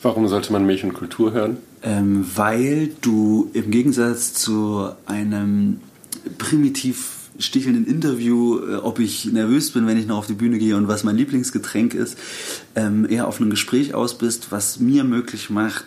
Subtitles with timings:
[0.00, 1.56] Warum sollte man Milch und Kultur hören?
[1.82, 5.80] Ähm, weil du im Gegensatz zu einem
[6.38, 10.76] primitiv stichelnden Interview, äh, ob ich nervös bin, wenn ich noch auf die Bühne gehe
[10.76, 12.16] und was mein Lieblingsgetränk ist,
[12.76, 15.86] ähm, eher auf ein Gespräch aus bist, was mir möglich macht,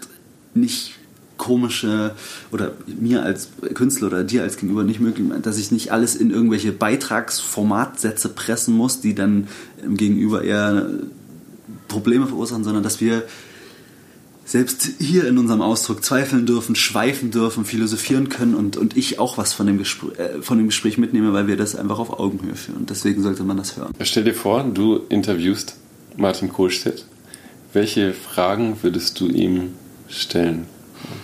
[0.54, 0.96] nicht
[1.38, 2.14] komische
[2.52, 6.32] oder mir als Künstler oder dir als Gegenüber nicht möglich, dass ich nicht alles in
[6.32, 9.48] irgendwelche Beitragsformatsätze pressen muss, die dann
[9.82, 10.90] im Gegenüber eher
[11.88, 13.24] Probleme verursachen, sondern dass wir
[14.52, 19.38] selbst hier in unserem Ausdruck zweifeln dürfen, schweifen dürfen, philosophieren können und, und ich auch
[19.38, 22.56] was von dem, Gespräch, äh, von dem Gespräch mitnehme, weil wir das einfach auf Augenhöhe
[22.56, 22.86] führen.
[22.86, 23.94] Deswegen sollte man das hören.
[24.02, 25.78] Stell dir vor, du interviewst
[26.18, 27.06] Martin Kohlstedt.
[27.72, 29.70] Welche Fragen würdest du ihm
[30.10, 30.66] stellen?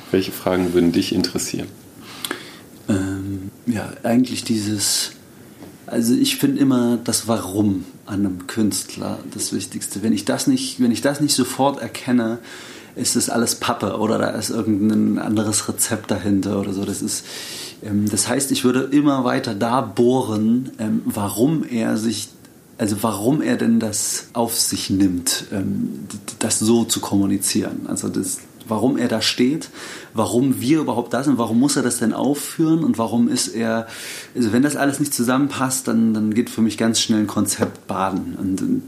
[0.09, 1.67] Welche Fragen würden dich interessieren?
[2.87, 5.11] Ähm, ja, eigentlich dieses,
[5.85, 10.01] also ich finde immer das Warum an einem Künstler das Wichtigste.
[10.01, 12.39] Wenn ich das nicht, wenn ich das nicht sofort erkenne,
[12.97, 16.85] ist das alles Pappe oder da ist irgendein anderes Rezept dahinter oder so.
[16.85, 17.25] Das ist,
[17.83, 22.29] ähm, das heißt, ich würde immer weiter da bohren, ähm, warum er sich
[22.79, 26.05] also warum er denn das auf sich nimmt, ähm,
[26.39, 27.87] das so zu kommunizieren.
[27.87, 29.69] Also das, warum er da steht,
[30.13, 33.87] warum wir überhaupt da sind, warum muss er das denn aufführen und warum ist er,
[34.35, 37.87] also wenn das alles nicht zusammenpasst, dann, dann geht für mich ganz schnell ein Konzept
[37.87, 38.35] baden.
[38.39, 38.83] Und, und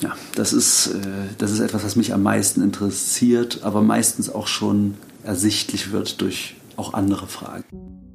[0.00, 1.00] ja, das ist, äh,
[1.38, 6.56] das ist etwas, was mich am meisten interessiert, aber meistens auch schon ersichtlich wird durch
[6.76, 8.07] auch andere Fragen.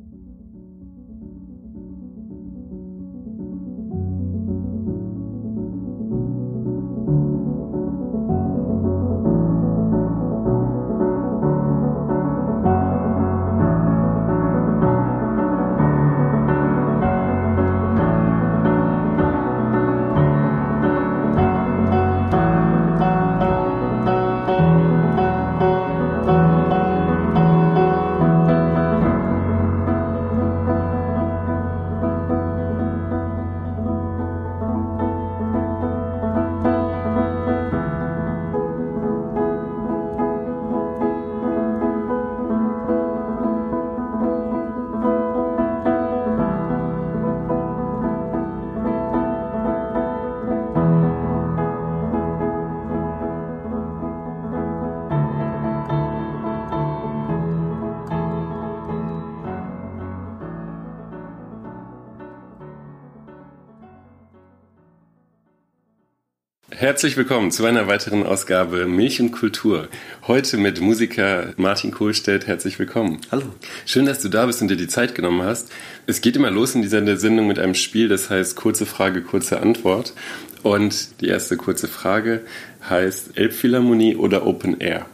[66.94, 69.88] Herzlich willkommen zu einer weiteren Ausgabe Milch und Kultur.
[70.28, 72.46] Heute mit Musiker Martin Kohlstedt.
[72.46, 73.20] Herzlich willkommen.
[73.32, 73.46] Hallo.
[73.88, 75.72] Schön, dass du da bist und dir die Zeit genommen hast.
[76.06, 79.60] Es geht immer los in dieser Sendung mit einem Spiel, das heißt kurze Frage, kurze
[79.60, 80.14] Antwort.
[80.62, 82.42] Und die erste kurze Frage
[82.88, 85.08] heißt Elbphilharmonie oder Open Air?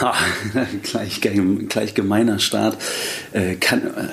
[0.00, 0.14] Ha,
[0.84, 2.80] gleich, gleich gemeiner Start.
[3.32, 4.08] Äh, kann, äh,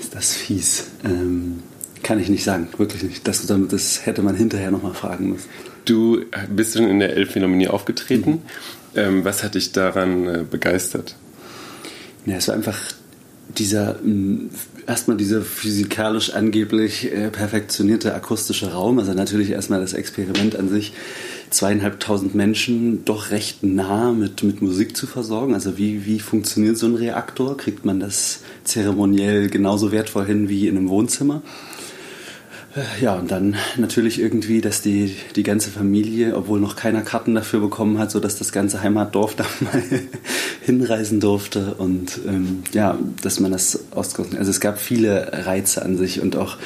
[0.00, 0.86] ist das fies.
[1.04, 1.62] Ähm,
[2.06, 3.26] kann ich nicht sagen, wirklich nicht.
[3.26, 5.48] Das, das hätte man hinterher nochmal fragen müssen.
[5.86, 8.30] Du bist schon in der Elbphilharmonie aufgetreten.
[8.30, 8.40] Mhm.
[8.94, 11.16] Ähm, was hat dich daran äh, begeistert?
[12.24, 12.78] Ja, es war einfach
[13.58, 13.98] dieser,
[14.86, 19.00] erstmal dieser physikalisch angeblich äh, perfektionierte akustische Raum.
[19.00, 20.92] Also natürlich erstmal das Experiment an sich,
[21.50, 25.54] zweieinhalbtausend Menschen doch recht nah mit, mit Musik zu versorgen.
[25.54, 27.56] Also wie, wie funktioniert so ein Reaktor?
[27.56, 31.42] Kriegt man das zeremoniell genauso wertvoll hin wie in einem Wohnzimmer?
[33.00, 37.60] Ja, und dann natürlich irgendwie, dass die, die ganze Familie, obwohl noch keiner Karten dafür
[37.60, 39.82] bekommen hat, so dass das ganze Heimatdorf da mal
[40.60, 44.36] hinreisen durfte und ähm, ja, dass man das auskosten.
[44.36, 46.58] Also es gab viele Reize an sich und auch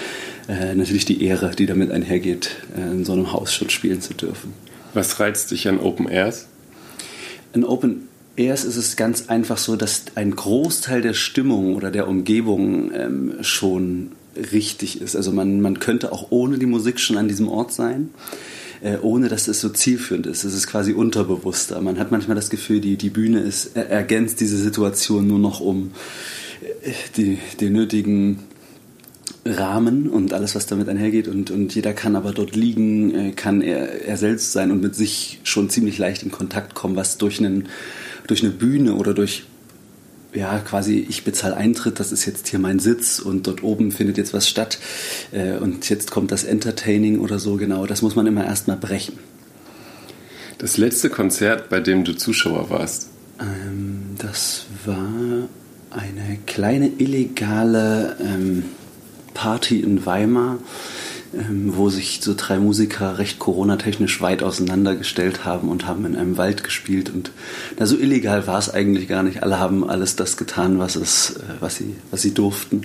[0.49, 4.53] äh, natürlich die Ehre, die damit einhergeht, äh, in so einem Hausschutz spielen zu dürfen.
[4.94, 6.49] Was reizt dich an Open Airs?
[7.53, 12.09] In Open Airs ist es ganz einfach so, dass ein Großteil der Stimmung oder der
[12.09, 15.16] Umgebung ähm, schon richtig ist.
[15.16, 18.10] Also man, man könnte auch ohne die Musik schon an diesem Ort sein,
[18.80, 20.44] äh, ohne dass es so zielführend ist.
[20.44, 21.81] Es ist quasi unterbewusster.
[21.81, 25.60] Man hat manchmal das Gefühl, die, die Bühne ist, er, ergänzt diese Situation nur noch
[25.60, 25.93] um
[26.82, 28.40] äh, die, die nötigen
[29.44, 31.28] Rahmen und alles, was damit einhergeht.
[31.28, 34.94] Und, und jeder kann aber dort liegen, äh, kann er, er selbst sein und mit
[34.94, 37.69] sich schon ziemlich leicht in Kontakt kommen, was durch, einen,
[38.26, 39.44] durch eine Bühne oder durch
[40.35, 44.17] ja, quasi, ich bezahle Eintritt, das ist jetzt hier mein Sitz und dort oben findet
[44.17, 44.79] jetzt was statt
[45.32, 49.19] äh, und jetzt kommt das Entertaining oder so, genau, das muss man immer erstmal brechen.
[50.59, 53.09] Das letzte Konzert, bei dem du Zuschauer warst?
[53.41, 55.49] Ähm, das war
[55.91, 58.65] eine kleine illegale ähm,
[59.35, 60.59] Party in Weimar
[61.32, 66.65] wo sich so drei Musiker recht Corona-technisch weit auseinandergestellt haben und haben in einem Wald
[66.65, 67.11] gespielt.
[67.11, 67.31] Und
[67.79, 69.43] na, so illegal war es eigentlich gar nicht.
[69.43, 72.82] Alle haben alles das getan, was, es, äh, was, sie, was sie durften.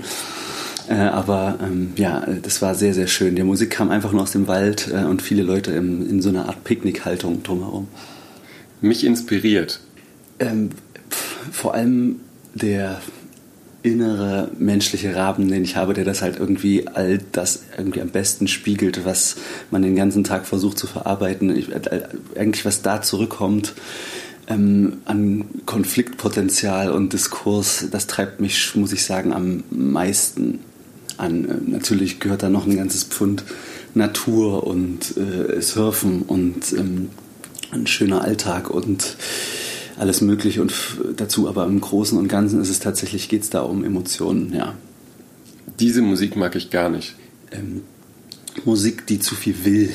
[0.88, 3.36] Äh, aber ähm, ja, das war sehr, sehr schön.
[3.36, 6.30] Die Musik kam einfach nur aus dem Wald äh, und viele Leute in, in so
[6.30, 7.88] einer Art Picknickhaltung drumherum.
[8.82, 9.80] Mich inspiriert.
[10.38, 10.70] Ähm,
[11.52, 12.20] vor allem
[12.54, 13.02] der
[13.86, 18.48] innere menschliche Raben, den ich habe, der das halt irgendwie all das irgendwie am besten
[18.48, 19.36] spiegelt, was
[19.70, 21.56] man den ganzen Tag versucht zu verarbeiten.
[21.56, 22.02] Ich, äh,
[22.36, 23.74] eigentlich was da zurückkommt
[24.48, 30.60] ähm, an Konfliktpotenzial und Diskurs, das treibt mich, muss ich sagen, am meisten
[31.18, 31.46] an.
[31.46, 33.44] Äh, natürlich gehört da noch ein ganzes Pfund
[33.94, 37.10] Natur und äh, Surfen und ähm,
[37.72, 39.16] ein schöner Alltag und
[39.98, 40.74] alles Mögliche und
[41.16, 44.76] dazu, aber im Großen und Ganzen ist es tatsächlich, geht es da um Emotionen, ja.
[45.80, 47.16] Diese Musik mag ich gar nicht.
[47.52, 47.82] Ähm,
[48.64, 49.90] Musik, die zu viel will,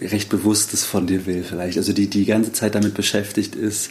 [0.00, 3.90] recht Bewusstes von dir will vielleicht, also die die ganze Zeit damit beschäftigt ist,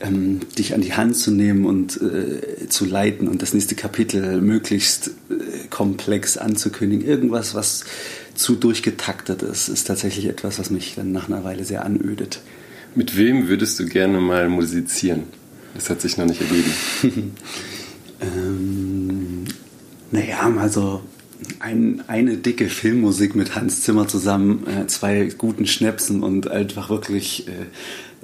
[0.00, 4.40] ähm, dich an die Hand zu nehmen und äh, zu leiten und das nächste Kapitel
[4.40, 7.06] möglichst äh, komplex anzukündigen.
[7.06, 7.84] Irgendwas, was
[8.34, 12.40] zu durchgetaktet ist, ist tatsächlich etwas, was mich dann nach einer Weile sehr anödet.
[12.94, 15.24] Mit wem würdest du gerne mal musizieren?
[15.74, 16.72] Das hat sich noch nicht ergeben.
[18.20, 19.44] ähm,
[20.12, 21.02] naja, also
[21.58, 27.48] ein, eine dicke Filmmusik mit Hans Zimmer zusammen, äh, zwei guten Schnäpsen und einfach wirklich,
[27.48, 27.66] äh,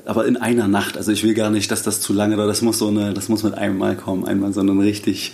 [0.04, 0.96] aber in einer Nacht.
[0.96, 2.48] Also ich will gar nicht, dass das zu lange dauert.
[2.48, 5.32] Das muss so eine, das muss mit einem Mal kommen, einmal so ein richtig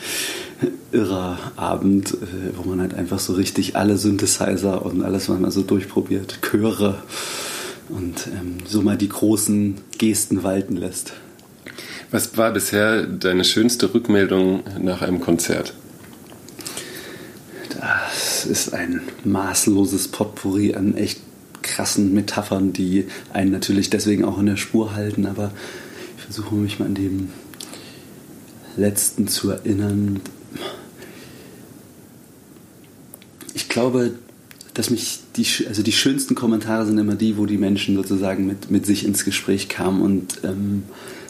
[0.92, 5.50] irrer Abend, äh, wo man halt einfach so richtig alle Synthesizer und alles, was man
[5.50, 7.02] so durchprobiert, Chöre
[7.88, 11.12] und ähm, so mal die großen Gesten walten lässt.
[12.10, 15.74] Was war bisher deine schönste Rückmeldung nach einem Konzert?
[17.78, 21.20] Das ist ein maßloses Potpourri an echt
[21.62, 25.52] krassen Metaphern, die einen natürlich deswegen auch in der Spur halten, aber
[26.16, 27.28] ich versuche mich mal an dem
[28.76, 30.20] letzten zu erinnern.
[33.54, 34.12] Ich glaube,
[34.76, 38.70] dass mich die, also die schönsten Kommentare sind immer die, wo die Menschen sozusagen mit,
[38.70, 40.82] mit sich ins Gespräch kamen und ähm,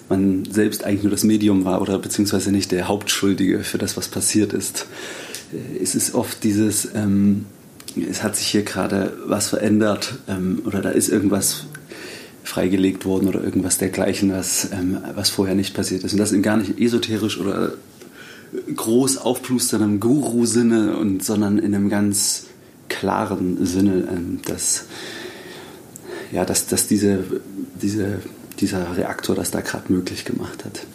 [0.09, 4.09] man selbst eigentlich nur das Medium war oder beziehungsweise nicht der Hauptschuldige für das, was
[4.09, 4.87] passiert ist.
[5.53, 7.47] Äh, es ist oft dieses, ähm,
[8.11, 11.67] es hat sich hier gerade was verändert ähm, oder da ist irgendwas
[12.43, 16.13] freigelegt worden oder irgendwas dergleichen, was, ähm, was vorher nicht passiert ist.
[16.13, 17.75] Und das in gar nicht esoterisch oder
[18.75, 22.47] groß aufplusterndem Guru-Sinne, sondern in einem ganz
[22.99, 24.87] klaren Sinne, ähm, dass,
[26.33, 27.25] ja, dass, dass diese,
[27.81, 28.21] diese,
[28.59, 30.87] dieser Reaktor das da gerade möglich gemacht hat.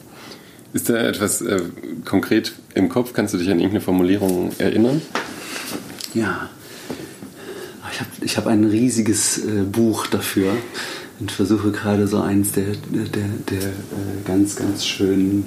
[0.73, 1.61] Ist da etwas äh,
[2.05, 3.13] konkret im Kopf?
[3.13, 5.01] Kannst du dich an irgendeine Formulierung erinnern?
[6.13, 6.49] Ja.
[7.91, 10.53] Ich habe ich hab ein riesiges äh, Buch dafür
[11.19, 13.73] und versuche gerade so eins der, der, der, der äh,
[14.25, 15.45] ganz, ganz schönen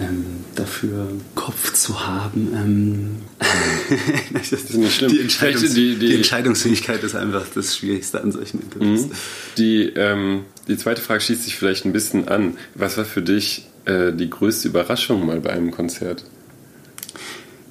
[0.00, 0.24] ähm,
[0.54, 2.52] dafür Kopf zu haben.
[2.54, 3.16] Ähm,
[4.32, 5.10] das ist nicht schlimm.
[5.10, 9.06] Die, Entscheidungs die, die, die, Entscheidungsfähigkeit ist einfach das Schwierigste an solchen Interviews.
[9.06, 9.12] Mhm.
[9.56, 12.56] Die, ähm, die zweite Frage schließt sich vielleicht ein bisschen an.
[12.74, 16.24] Was war für dich äh, die größte Überraschung mal bei einem Konzert?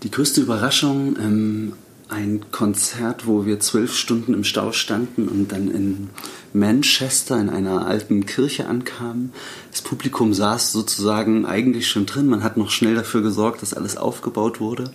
[0.04, 1.74] Die größte Überraschung ähm,
[2.10, 6.10] ein Konzert, wo wir zwölf Stunden im Stau standen und dann in
[6.54, 9.34] Manchester in einer alten Kirche ankamen.
[9.72, 12.28] Das Publikum saß sozusagen eigentlich schon drin.
[12.28, 14.92] Man hat noch schnell dafür gesorgt, dass alles aufgebaut wurde.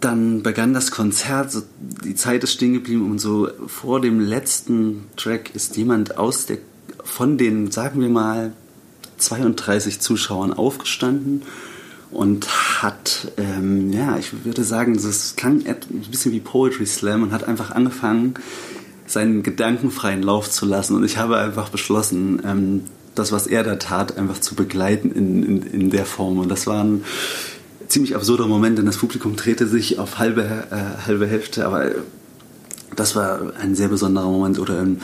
[0.00, 5.54] Dann begann das Konzert, die Zeit ist stehen geblieben und so vor dem letzten Track
[5.54, 6.58] ist jemand aus der,
[7.02, 8.52] von den, sagen wir mal,
[9.18, 11.42] 32 Zuschauern aufgestanden
[12.14, 17.32] und hat, ähm, ja, ich würde sagen, es klang ein bisschen wie Poetry Slam und
[17.32, 18.34] hat einfach angefangen,
[19.06, 20.96] seinen gedankenfreien Lauf zu lassen.
[20.96, 25.42] Und ich habe einfach beschlossen, ähm, das, was er da tat, einfach zu begleiten in,
[25.42, 26.38] in, in der Form.
[26.38, 27.04] Und das war ein
[27.88, 31.90] ziemlich absurder Moment, denn das Publikum drehte sich auf halbe, äh, halbe Hälfte, aber
[32.96, 34.58] das war ein sehr besonderer Moment.
[34.58, 35.00] Oder in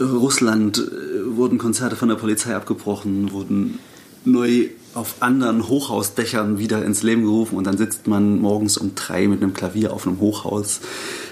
[0.00, 3.78] Russland äh, wurden Konzerte von der Polizei abgebrochen, wurden
[4.24, 9.26] neu auf anderen Hochhausdächern wieder ins Leben gerufen und dann sitzt man morgens um drei
[9.28, 10.80] mit einem Klavier auf einem Hochhaus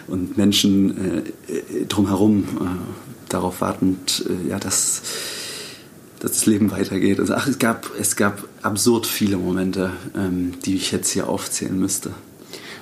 [0.08, 5.02] und Menschen äh, äh drumherum äh, darauf wartend, äh, ja, dass,
[6.20, 7.20] dass das Leben weitergeht.
[7.20, 11.78] Also ach, es gab, es gab absurd viele Momente, ähm, die ich jetzt hier aufzählen
[11.78, 12.10] müsste.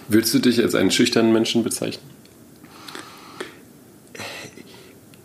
[0.08, 2.10] Willst du dich als einen schüchternen Menschen bezeichnen?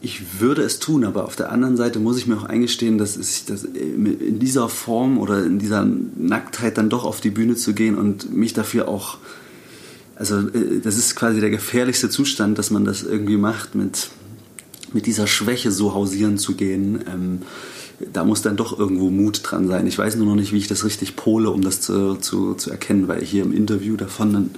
[0.06, 3.16] ich würde es tun, aber auf der anderen Seite muss ich mir auch eingestehen, dass
[3.18, 7.74] es dass in dieser Form oder in dieser Nacktheit dann doch auf die Bühne zu
[7.74, 9.18] gehen und mich dafür auch
[10.16, 14.10] also äh, das ist quasi der gefährlichste Zustand, dass man das irgendwie macht, mit,
[14.94, 17.04] mit dieser Schwäche so hausieren zu gehen.
[17.08, 17.42] Ähm,
[18.12, 19.88] da muss dann doch irgendwo Mut dran sein.
[19.88, 22.70] Ich weiß nur noch nicht, wie ich das richtig pole, um das zu, zu, zu
[22.70, 24.52] erkennen, weil ich hier im Interview davon,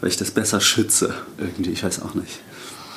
[0.00, 1.14] weil ich das besser schütze.
[1.38, 2.40] Irgendwie, ich weiß auch nicht.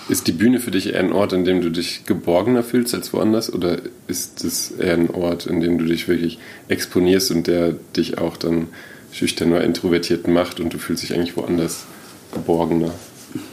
[0.10, 3.14] Ist die Bühne für dich eher ein Ort, in dem du dich geborgener fühlst als
[3.14, 3.54] woanders?
[3.54, 8.18] Oder ist es eher ein Ort, in dem du dich wirklich exponierst und der dich
[8.18, 8.70] auch dann
[9.12, 11.86] schüchtern oder introvertiert macht und du fühlst dich eigentlich woanders
[12.34, 12.92] geborgener?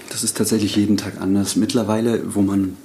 [0.08, 1.56] Das ist tatsächlich jeden Tag anders.
[1.56, 2.78] Mittlerweile, wo man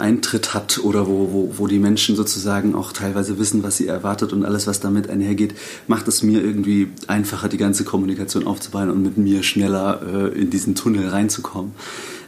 [0.00, 4.32] Eintritt hat oder wo, wo, wo die Menschen sozusagen auch teilweise wissen, was sie erwartet
[4.32, 5.54] und alles, was damit einhergeht,
[5.86, 10.50] macht es mir irgendwie einfacher, die ganze Kommunikation aufzubauen und mit mir schneller äh, in
[10.50, 11.72] diesen Tunnel reinzukommen.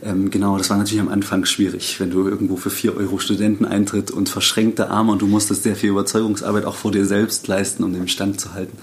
[0.03, 4.11] Ähm, genau, das war natürlich am Anfang schwierig, wenn du irgendwo für 4 Euro Studenteneintritt
[4.11, 7.93] und verschränkte Arme und du musstest sehr viel Überzeugungsarbeit auch vor dir selbst leisten, um
[7.93, 8.77] den Stand zu halten.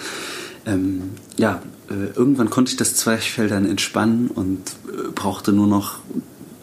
[0.66, 1.02] Ähm,
[1.38, 6.00] ja, äh, irgendwann konnte ich das Zwerchfell dann entspannen und äh, brauchte nur noch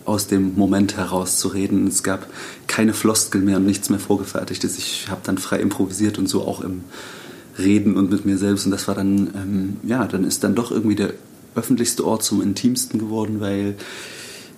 [0.06, 1.86] aus dem Moment heraus zu reden.
[1.86, 2.26] Es gab
[2.66, 4.78] keine Floskel mehr und nichts mehr vorgefertigtes.
[4.78, 6.84] Ich habe dann frei improvisiert und so auch im
[7.58, 8.64] Reden und mit mir selbst.
[8.66, 11.12] Und das war dann, ähm, ja, dann ist dann doch irgendwie der
[11.54, 13.76] öffentlichste Ort zum intimsten geworden, weil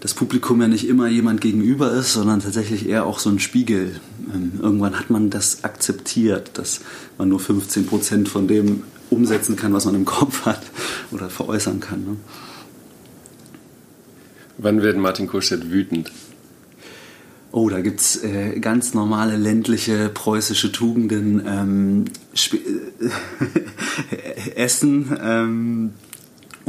[0.00, 4.00] das Publikum ja nicht immer jemand gegenüber ist, sondern tatsächlich eher auch so ein Spiegel.
[4.33, 6.81] Ähm, irgendwann hat man das akzeptiert, dass
[7.17, 10.62] man nur 15 Prozent von dem umsetzen kann, was man im Kopf hat
[11.11, 12.05] oder veräußern kann.
[12.05, 12.17] Ne?
[14.58, 16.12] Wann wird Martin Kurstedt wütend?
[17.50, 21.42] Oh, da gibt es äh, ganz normale ländliche preußische Tugenden.
[21.46, 22.04] Ähm,
[24.54, 25.92] Essen, ähm,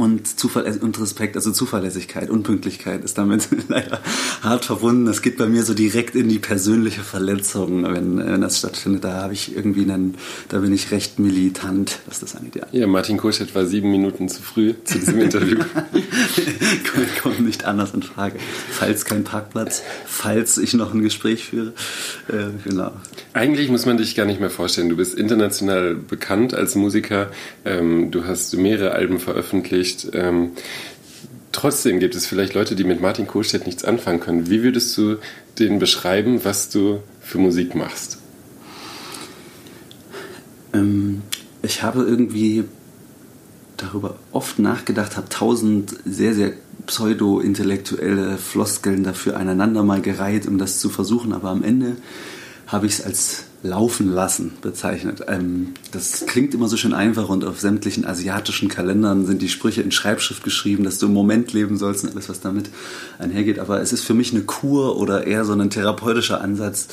[0.00, 4.00] und, Zufall äh, und Respekt, also Zuverlässigkeit und Pünktlichkeit ist damit leider
[4.42, 5.04] hart verbunden.
[5.04, 9.04] Das geht bei mir so direkt in die persönliche Verletzung, wenn, wenn das stattfindet.
[9.04, 10.16] Da habe ich irgendwie einen,
[10.48, 12.56] da bin ich recht militant, was das angeht.
[12.56, 15.58] Ja, ja Martin Kurschett war sieben Minuten zu früh zu diesem Interview.
[17.22, 18.38] kommt nicht anders in Frage.
[18.70, 21.74] Falls kein Parkplatz, falls ich noch ein Gespräch führe.
[22.28, 22.92] Äh, genau.
[23.34, 24.88] Eigentlich muss man dich gar nicht mehr vorstellen.
[24.88, 27.30] Du bist international bekannt als Musiker.
[27.64, 30.08] Ähm, du hast mehrere Alben veröffentlicht nicht.
[30.14, 30.52] Ähm,
[31.52, 34.50] trotzdem gibt es vielleicht Leute, die mit Martin Kohlstedt nichts anfangen können.
[34.50, 35.16] Wie würdest du
[35.58, 38.18] denen beschreiben, was du für Musik machst?
[40.72, 41.22] Ähm,
[41.62, 42.64] ich habe irgendwie
[43.76, 46.52] darüber oft nachgedacht, habe tausend sehr, sehr
[46.86, 51.96] pseudo-intellektuelle Floskeln dafür aneinander mal gereiht, um das zu versuchen, aber am Ende
[52.66, 55.22] habe ich es als laufen lassen bezeichnet.
[55.28, 59.82] Ähm, das klingt immer so schön einfach und auf sämtlichen asiatischen Kalendern sind die Sprüche
[59.82, 62.70] in Schreibschrift geschrieben, dass du im Moment leben sollst und alles, was damit
[63.18, 63.58] einhergeht.
[63.58, 66.88] Aber es ist für mich eine Kur oder eher so ein therapeutischer Ansatz,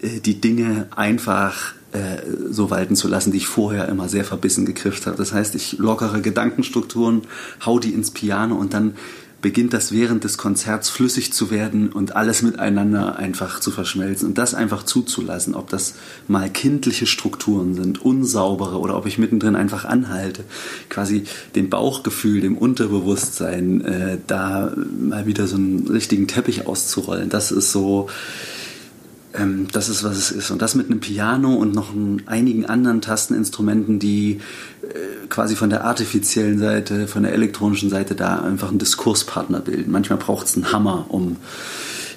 [0.00, 2.18] äh, die Dinge einfach äh,
[2.50, 5.16] so walten zu lassen, die ich vorher immer sehr verbissen gegriffen habe.
[5.16, 7.22] Das heißt, ich lockere Gedankenstrukturen,
[7.64, 8.94] hau die ins Piano und dann
[9.40, 14.38] beginnt das während des Konzerts flüssig zu werden und alles miteinander einfach zu verschmelzen und
[14.38, 15.94] das einfach zuzulassen, ob das
[16.26, 20.44] mal kindliche Strukturen sind, unsaubere oder ob ich mittendrin einfach anhalte,
[20.88, 27.28] quasi dem Bauchgefühl, dem Unterbewusstsein, äh, da mal wieder so einen richtigen Teppich auszurollen.
[27.28, 28.08] Das ist so,
[29.38, 30.50] ähm, das ist, was es ist.
[30.50, 31.92] Und das mit einem Piano und noch
[32.26, 34.40] einigen anderen Tasteninstrumenten, die
[34.82, 39.90] äh, quasi von der artifiziellen Seite, von der elektronischen Seite da einfach einen Diskurspartner bilden.
[39.90, 41.36] Manchmal braucht es einen Hammer, um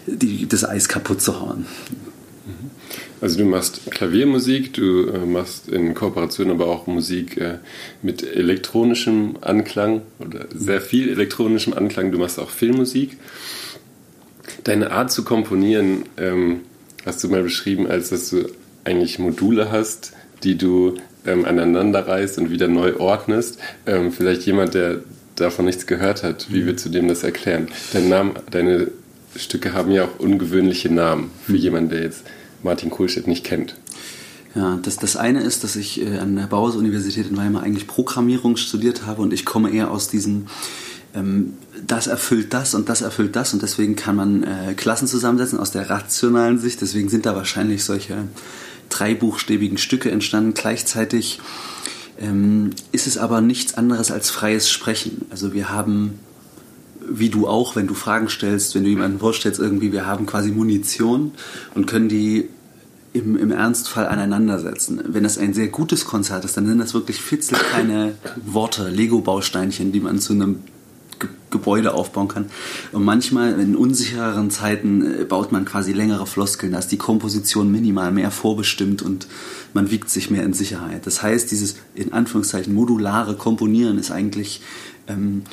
[0.08, 1.66] die, das Eis kaputt zu hauen.
[3.22, 7.60] Also du machst Klaviermusik, du äh, machst in Kooperation aber auch Musik äh,
[8.02, 12.12] mit elektronischem Anklang oder sehr viel elektronischem Anklang.
[12.12, 13.18] Du machst auch Filmmusik.
[14.64, 16.62] Deine Art zu komponieren ähm,
[17.06, 18.50] hast du mal beschrieben, als dass du
[18.84, 23.60] eigentlich Module hast, die du ähm, aneinander reißt und wieder neu ordnest.
[23.86, 25.02] Ähm, vielleicht jemand, der
[25.36, 27.68] davon nichts gehört hat, wie würdest du dem das erklären?
[27.94, 28.92] Dein Name, deine
[29.36, 32.24] Stücke haben ja auch ungewöhnliche Namen für jemanden, der jetzt
[32.64, 33.76] Martin Kohlstedt nicht kennt.
[34.54, 38.58] Ja, das, das eine ist, dass ich äh, an der Bauhaus-Universität in Weimar eigentlich Programmierung
[38.58, 40.48] studiert habe und ich komme eher aus diesem
[41.14, 41.54] ähm,
[41.86, 45.72] das erfüllt das und das erfüllt das und deswegen kann man äh, Klassen zusammensetzen aus
[45.72, 46.82] der rationalen Sicht.
[46.82, 48.18] Deswegen sind da wahrscheinlich solche
[48.90, 50.54] dreibuchstäbigen Stücke entstanden.
[50.54, 51.40] Gleichzeitig
[52.20, 55.26] ähm, ist es aber nichts anderes als freies Sprechen.
[55.30, 56.20] Also wir haben,
[57.10, 60.52] wie du auch, wenn du Fragen stellst, wenn du jemanden vorstellst, irgendwie, wir haben quasi
[60.52, 61.32] Munition
[61.74, 62.50] und können die
[63.14, 65.02] im, im Ernstfall aneinandersetzen.
[65.08, 68.14] Wenn das ein sehr gutes Konzert ist, dann sind das wirklich fitzelkleine
[68.46, 70.60] Worte, Lego-Bausteinchen, die man zu einem
[71.50, 72.46] Gebäude aufbauen kann.
[72.92, 77.72] Und manchmal in unsichereren Zeiten äh, baut man quasi längere Floskeln, da ist die Komposition
[77.72, 79.28] minimal mehr vorbestimmt und
[79.74, 81.06] man wiegt sich mehr in Sicherheit.
[81.06, 84.62] Das heißt, dieses in Anführungszeichen modulare Komponieren ist eigentlich
[85.08, 85.44] ähm,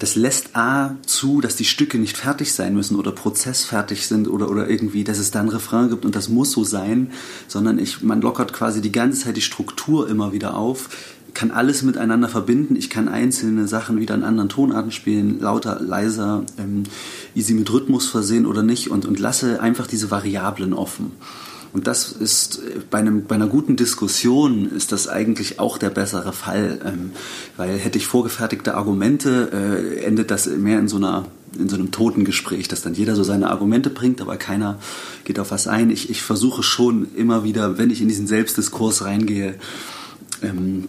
[0.00, 4.50] das lässt A zu, dass die Stücke nicht fertig sein müssen oder prozessfertig sind oder,
[4.50, 7.12] oder irgendwie, dass es da ein Refrain gibt und das muss so sein,
[7.48, 10.88] sondern ich, man lockert quasi die ganze Zeit die Struktur immer wieder auf,
[11.34, 12.76] kann alles miteinander verbinden.
[12.76, 16.84] Ich kann einzelne Sachen wieder in anderen Tonarten spielen, lauter, leiser, ähm,
[17.34, 21.12] easy mit Rhythmus versehen oder nicht und, und lasse einfach diese Variablen offen.
[21.72, 25.90] Und das ist äh, bei, einem, bei einer guten Diskussion ist das eigentlich auch der
[25.90, 27.12] bessere Fall, ähm,
[27.56, 31.26] weil hätte ich vorgefertigte Argumente, äh, endet das mehr in so einer
[31.58, 34.78] in so einem toten Gespräch, dass dann jeder so seine Argumente bringt, aber keiner
[35.24, 35.90] geht auf was ein.
[35.90, 39.56] Ich, ich versuche schon immer wieder, wenn ich in diesen Selbstdiskurs reingehe,
[40.42, 40.88] ähm,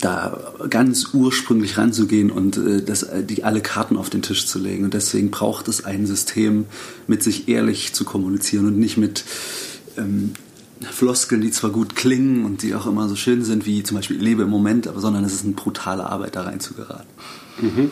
[0.00, 0.36] da
[0.68, 4.84] ganz ursprünglich ranzugehen und äh, das, äh, die alle Karten auf den Tisch zu legen.
[4.84, 6.66] Und deswegen braucht es ein System,
[7.06, 9.24] mit sich ehrlich zu kommunizieren und nicht mit
[9.96, 10.32] ähm,
[10.90, 14.16] Floskeln, die zwar gut klingen und die auch immer so schön sind, wie zum Beispiel
[14.16, 17.06] Lebe im Moment, aber sondern es ist eine brutale Arbeit, da reinzugeraten.
[17.60, 17.90] Mhm.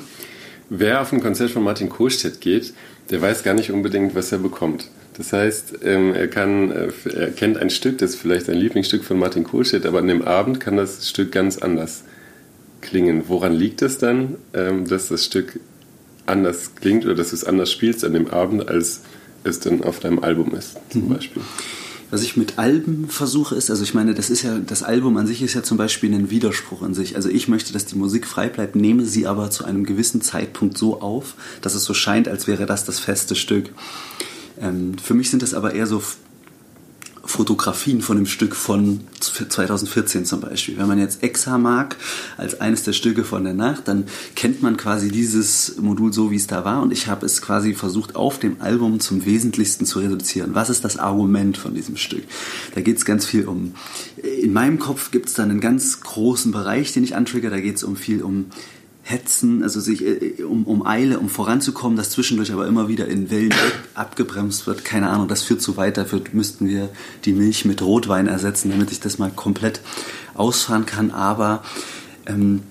[0.68, 2.74] Wer auf ein Konzert von Martin Kohlstedt geht,
[3.10, 4.88] der weiß gar nicht unbedingt, was er bekommt.
[5.16, 9.04] Das heißt, ähm, er, kann, äh, er kennt ein Stück, das ist vielleicht ein Lieblingsstück
[9.04, 12.04] von Martin Kohlstedt, aber an dem Abend kann das Stück ganz anders
[12.80, 13.24] klingen.
[13.28, 15.60] Woran liegt es dann, ähm, dass das Stück
[16.26, 19.02] anders klingt oder dass du es anders spielst an dem Abend, als
[19.44, 21.14] es dann auf deinem Album ist, zum mhm.
[21.14, 21.42] Beispiel?
[22.10, 25.28] Was ich mit Alben versuche ist, also ich meine, das ist ja, das Album an
[25.28, 27.14] sich ist ja zum Beispiel ein Widerspruch in sich.
[27.14, 30.76] Also ich möchte, dass die Musik frei bleibt, nehme sie aber zu einem gewissen Zeitpunkt
[30.76, 33.70] so auf, dass es so scheint, als wäre das das feste Stück.
[34.60, 36.02] Ähm, für mich sind das aber eher so
[37.30, 40.78] Fotografien von dem Stück von 2014 zum Beispiel.
[40.78, 41.96] Wenn man jetzt Exa mag
[42.36, 46.36] als eines der Stücke von der Nacht, dann kennt man quasi dieses Modul so, wie
[46.36, 46.82] es da war.
[46.82, 50.54] Und ich habe es quasi versucht, auf dem Album zum Wesentlichsten zu reduzieren.
[50.54, 52.24] Was ist das Argument von diesem Stück?
[52.74, 53.74] Da geht es ganz viel um.
[54.42, 57.50] In meinem Kopf gibt es dann einen ganz großen Bereich, den ich antrigger.
[57.50, 58.46] Da geht es um viel um
[59.10, 63.30] Hetzen, also sich äh, um, um Eile, um voranzukommen, das zwischendurch aber immer wieder in
[63.30, 63.54] Wellen
[63.94, 64.84] abgebremst wird.
[64.84, 65.96] Keine Ahnung, das führt zu weit.
[65.96, 66.88] Dafür müssten wir
[67.24, 69.80] die Milch mit Rotwein ersetzen, damit ich das mal komplett
[70.34, 71.10] ausfahren kann.
[71.10, 71.62] Aber
[72.26, 72.62] ähm,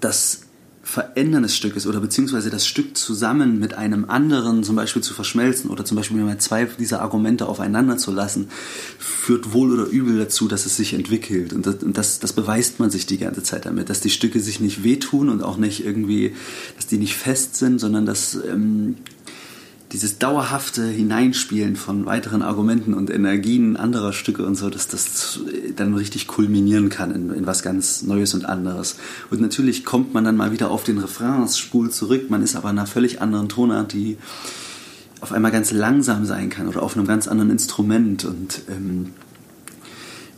[0.00, 0.41] das
[0.84, 5.70] Verändern des Stückes oder beziehungsweise das Stück zusammen mit einem anderen zum Beispiel zu verschmelzen
[5.70, 8.48] oder zum Beispiel mal zwei dieser Argumente aufeinander zu lassen,
[8.98, 11.52] führt wohl oder übel dazu, dass es sich entwickelt.
[11.52, 14.40] Und das, und das, das beweist man sich die ganze Zeit damit, dass die Stücke
[14.40, 16.34] sich nicht wehtun und auch nicht irgendwie,
[16.74, 18.96] dass die nicht fest sind, sondern dass ähm,
[19.92, 25.40] dieses dauerhafte Hineinspielen von weiteren Argumenten und Energien anderer Stücke und so, dass das
[25.76, 28.96] dann richtig kulminieren kann in, in, was ganz Neues und anderes.
[29.30, 32.78] Und natürlich kommt man dann mal wieder auf den Refrainspul zurück, man ist aber in
[32.78, 34.16] einer völlig anderen Tonart, die
[35.20, 39.12] auf einmal ganz langsam sein kann oder auf einem ganz anderen Instrument und ähm,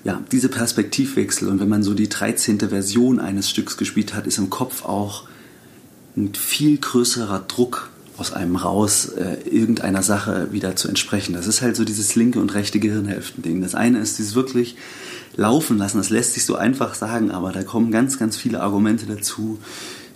[0.02, 2.58] ja, diese Perspektivwechsel und wenn man so die 13.
[2.58, 5.26] Version eines Stücks gespielt hat, ist im Kopf auch
[6.16, 11.32] ein viel größerer Druck aus einem raus äh, irgendeiner Sache wieder zu entsprechen.
[11.32, 13.60] Das ist halt so dieses linke und rechte Gehirnhälften-Ding.
[13.60, 14.76] Das eine ist dieses wirklich
[15.36, 15.98] laufen lassen.
[15.98, 19.58] Das lässt sich so einfach sagen, aber da kommen ganz, ganz viele Argumente dazu,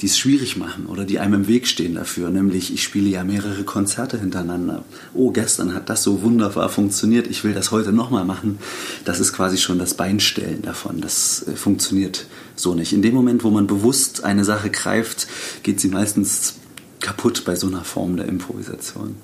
[0.00, 2.30] die es schwierig machen oder die einem im Weg stehen dafür.
[2.30, 4.84] Nämlich, ich spiele ja mehrere Konzerte hintereinander.
[5.12, 7.26] Oh, gestern hat das so wunderbar funktioniert.
[7.26, 8.58] Ich will das heute nochmal machen.
[9.04, 11.00] Das ist quasi schon das Beinstellen davon.
[11.00, 12.92] Das äh, funktioniert so nicht.
[12.92, 15.26] In dem Moment, wo man bewusst eine Sache greift,
[15.64, 16.54] geht sie meistens
[17.00, 19.16] kaputt bei so einer Form der Improvisation.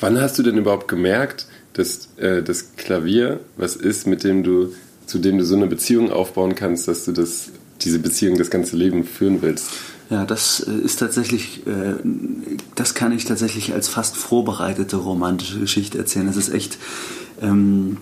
[0.00, 4.72] Wann hast du denn überhaupt gemerkt, dass äh, das Klavier was ist, mit dem du,
[5.06, 7.50] zu dem du so eine Beziehung aufbauen kannst, dass du das,
[7.82, 9.68] diese Beziehung das ganze Leben führen willst?
[10.10, 11.94] Ja, das äh, ist tatsächlich, äh,
[12.74, 16.28] das kann ich tatsächlich als fast vorbereitete romantische Geschichte erzählen.
[16.28, 16.78] Es ist echt
[17.40, 17.98] ähm,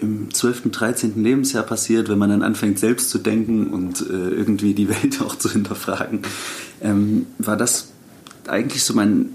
[0.00, 1.22] im 12., 13.
[1.22, 5.36] Lebensjahr passiert, wenn man dann anfängt selbst zu denken und äh, irgendwie die Welt auch
[5.36, 6.22] zu hinterfragen,
[6.82, 7.88] ähm, war das
[8.46, 9.30] eigentlich so mein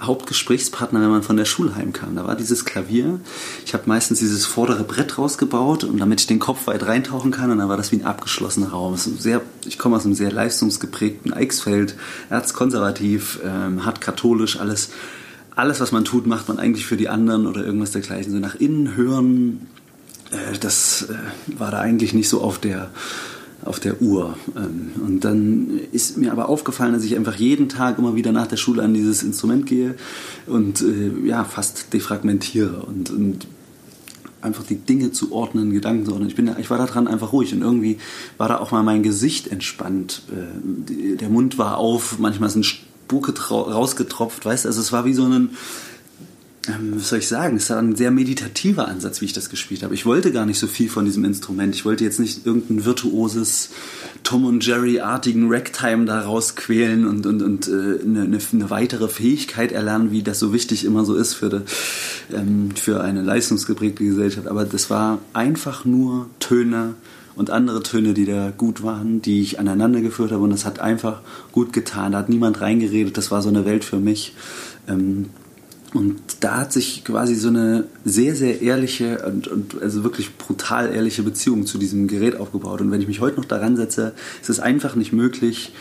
[0.00, 2.14] Hauptgesprächspartner, wenn man von der Schule heimkam.
[2.14, 3.20] Da war dieses Klavier.
[3.66, 7.50] Ich habe meistens dieses vordere Brett rausgebaut und damit ich den Kopf weit reintauchen kann
[7.50, 8.96] und dann war das wie ein abgeschlossener Raum.
[8.96, 11.96] Sehr, ich komme aus einem sehr leistungsgeprägten Eichsfeld,
[12.30, 14.90] erzkonservativ, ähm, hart katholisch, alles
[15.58, 18.32] alles, was man tut, macht man eigentlich für die anderen oder irgendwas dergleichen.
[18.32, 19.66] So nach innen hören,
[20.30, 22.90] äh, das äh, war da eigentlich nicht so auf der,
[23.64, 24.36] auf der Uhr.
[24.56, 28.46] Ähm, und dann ist mir aber aufgefallen, dass ich einfach jeden Tag immer wieder nach
[28.46, 29.96] der Schule an dieses Instrument gehe
[30.46, 33.48] und äh, ja, fast defragmentiere und, und
[34.40, 36.28] einfach die Dinge zu ordnen, Gedanken zu ordnen.
[36.28, 37.98] Ich, bin, ich war daran einfach ruhig und irgendwie
[38.36, 40.22] war da auch mal mein Gesicht entspannt.
[40.30, 42.64] Äh, der Mund war auf, manchmal sind
[43.08, 45.56] Spucke rausgetropft, weißt du, also es war wie so ein,
[46.68, 49.82] ähm, was soll ich sagen, es war ein sehr meditativer Ansatz, wie ich das gespielt
[49.82, 49.94] habe.
[49.94, 51.74] Ich wollte gar nicht so viel von diesem Instrument.
[51.74, 53.70] Ich wollte jetzt nicht irgendein virtuoses
[54.24, 60.10] Tom und Jerry-artigen Ragtime da rausquälen und, und, und äh, eine, eine, weitere Fähigkeit erlernen,
[60.10, 61.62] wie das so wichtig immer so ist für, de,
[62.30, 64.48] ähm, für eine leistungsgeprägte Gesellschaft.
[64.48, 66.94] Aber das war einfach nur Töne
[67.38, 70.80] und andere Töne, die da gut waren, die ich aneinander geführt habe und das hat
[70.80, 71.20] einfach
[71.52, 72.12] gut getan.
[72.12, 74.34] Da hat niemand reingeredet, das war so eine Welt für mich.
[74.88, 75.26] Ähm,
[75.94, 80.92] und da hat sich quasi so eine sehr, sehr ehrliche und, und, also wirklich brutal
[80.92, 82.80] ehrliche Beziehung zu diesem Gerät aufgebaut.
[82.80, 85.72] Und wenn ich mich heute noch daran setze, ist es einfach nicht möglich,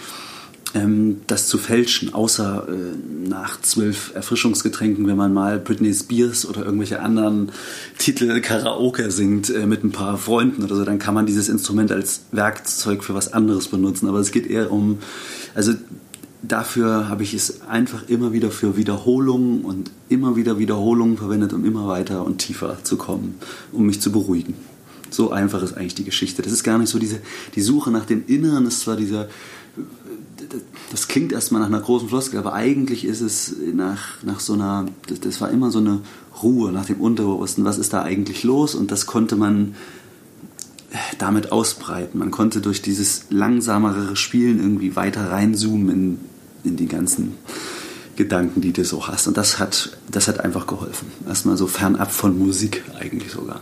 [1.27, 6.99] das zu fälschen, außer äh, nach zwölf Erfrischungsgetränken, wenn man mal Britney Spears oder irgendwelche
[7.01, 7.51] anderen
[7.97, 11.91] Titel Karaoke singt äh, mit ein paar Freunden oder so, dann kann man dieses Instrument
[11.91, 14.08] als Werkzeug für was anderes benutzen.
[14.08, 14.99] Aber es geht eher um,
[15.56, 15.73] also
[16.41, 21.65] dafür habe ich es einfach immer wieder für Wiederholungen und immer wieder Wiederholungen verwendet, um
[21.65, 23.36] immer weiter und tiefer zu kommen,
[23.71, 24.56] um mich zu beruhigen.
[25.10, 26.41] So einfach ist eigentlich die Geschichte.
[26.41, 27.19] Das ist gar nicht so diese,
[27.56, 29.30] die Suche nach dem Inneren ist zwar dieser,
[30.91, 34.86] das klingt erstmal nach einer großen Floskel, aber eigentlich ist es nach, nach so einer,
[35.08, 36.02] das, das war immer so eine
[36.41, 37.65] Ruhe nach dem Unterbewussten.
[37.65, 38.76] Was ist da eigentlich los?
[38.76, 39.76] Und das konnte man
[41.17, 42.19] damit ausbreiten.
[42.19, 46.19] Man konnte durch dieses langsamere Spielen irgendwie weiter reinzoomen in,
[46.63, 47.36] in die ganzen
[48.15, 49.28] Gedanken, die du so hast.
[49.28, 51.08] Und das hat, das hat einfach geholfen.
[51.28, 53.62] Erstmal so fernab von Musik eigentlich sogar.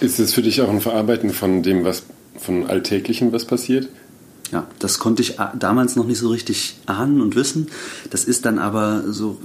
[0.00, 2.02] Ist es für dich auch ein Verarbeiten von dem, was
[2.38, 3.88] von Alltäglichem, was passiert?
[4.52, 7.68] Ja, das konnte ich damals noch nicht so richtig ahnen und wissen.
[8.10, 9.38] Das ist dann aber so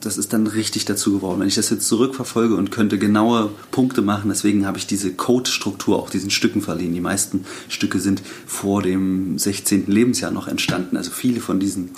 [0.00, 1.40] das ist dann richtig dazu geworden.
[1.40, 5.98] Wenn ich das jetzt zurückverfolge und könnte genaue Punkte machen, deswegen habe ich diese Code-Struktur
[5.98, 6.94] auch diesen Stücken verliehen.
[6.94, 9.86] Die meisten Stücke sind vor dem 16.
[9.86, 10.96] Lebensjahr noch entstanden.
[10.96, 11.90] Also viele von diesen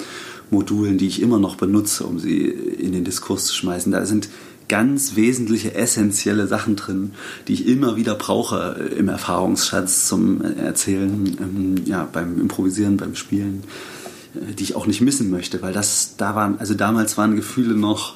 [0.51, 4.29] Modulen, die ich immer noch benutze, um sie in den Diskurs zu schmeißen, da sind
[4.73, 7.11] ganz wesentliche, essentielle Sachen drin,
[7.47, 13.65] die ich immer wieder brauche im Erfahrungsschatz zum Erzählen, ähm, ja, beim Improvisieren, beim Spielen.
[14.35, 17.75] Äh, die ich auch nicht missen möchte, weil das da waren, also damals waren Gefühle
[17.75, 18.15] noch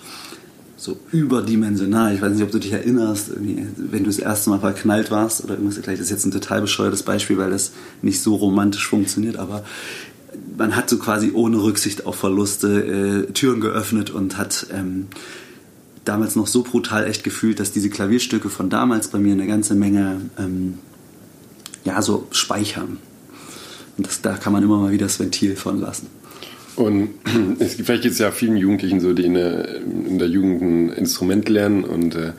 [0.79, 2.15] so überdimensional.
[2.15, 5.55] Ich weiß nicht, ob du dich erinnerst, wenn du das erste Mal verknallt warst oder
[5.55, 5.99] irgendwas gleich.
[5.99, 9.63] Das ist jetzt ein total bescheuertes Beispiel, weil das nicht so romantisch funktioniert, aber
[10.57, 15.09] man hat so quasi ohne Rücksicht auf Verluste äh, Türen geöffnet und hat ähm,
[16.07, 19.75] damals noch so brutal echt gefühlt, dass diese Klavierstücke von damals bei mir eine ganze
[19.75, 20.79] Menge ähm,
[21.85, 22.99] ja so speichern.
[23.97, 26.09] Und das, da kann man immer mal wieder das Ventil von lassen.
[26.77, 27.09] Und
[27.59, 30.89] es, vielleicht geht es ja vielen Jugendlichen so, die in der, in der Jugend ein
[30.91, 32.33] Instrument lernen und äh,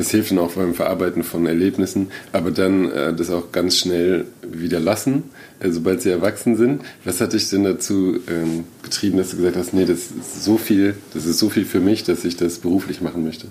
[0.00, 4.24] das hilft dann auch beim Verarbeiten von Erlebnissen, aber dann äh, das auch ganz schnell
[4.42, 5.24] wieder lassen,
[5.60, 6.80] äh, sobald sie erwachsen sind.
[7.04, 10.56] Was hat dich denn dazu ähm, getrieben, dass du gesagt hast, nee, das ist so
[10.56, 13.48] viel, das ist so viel für mich, dass ich das beruflich machen möchte?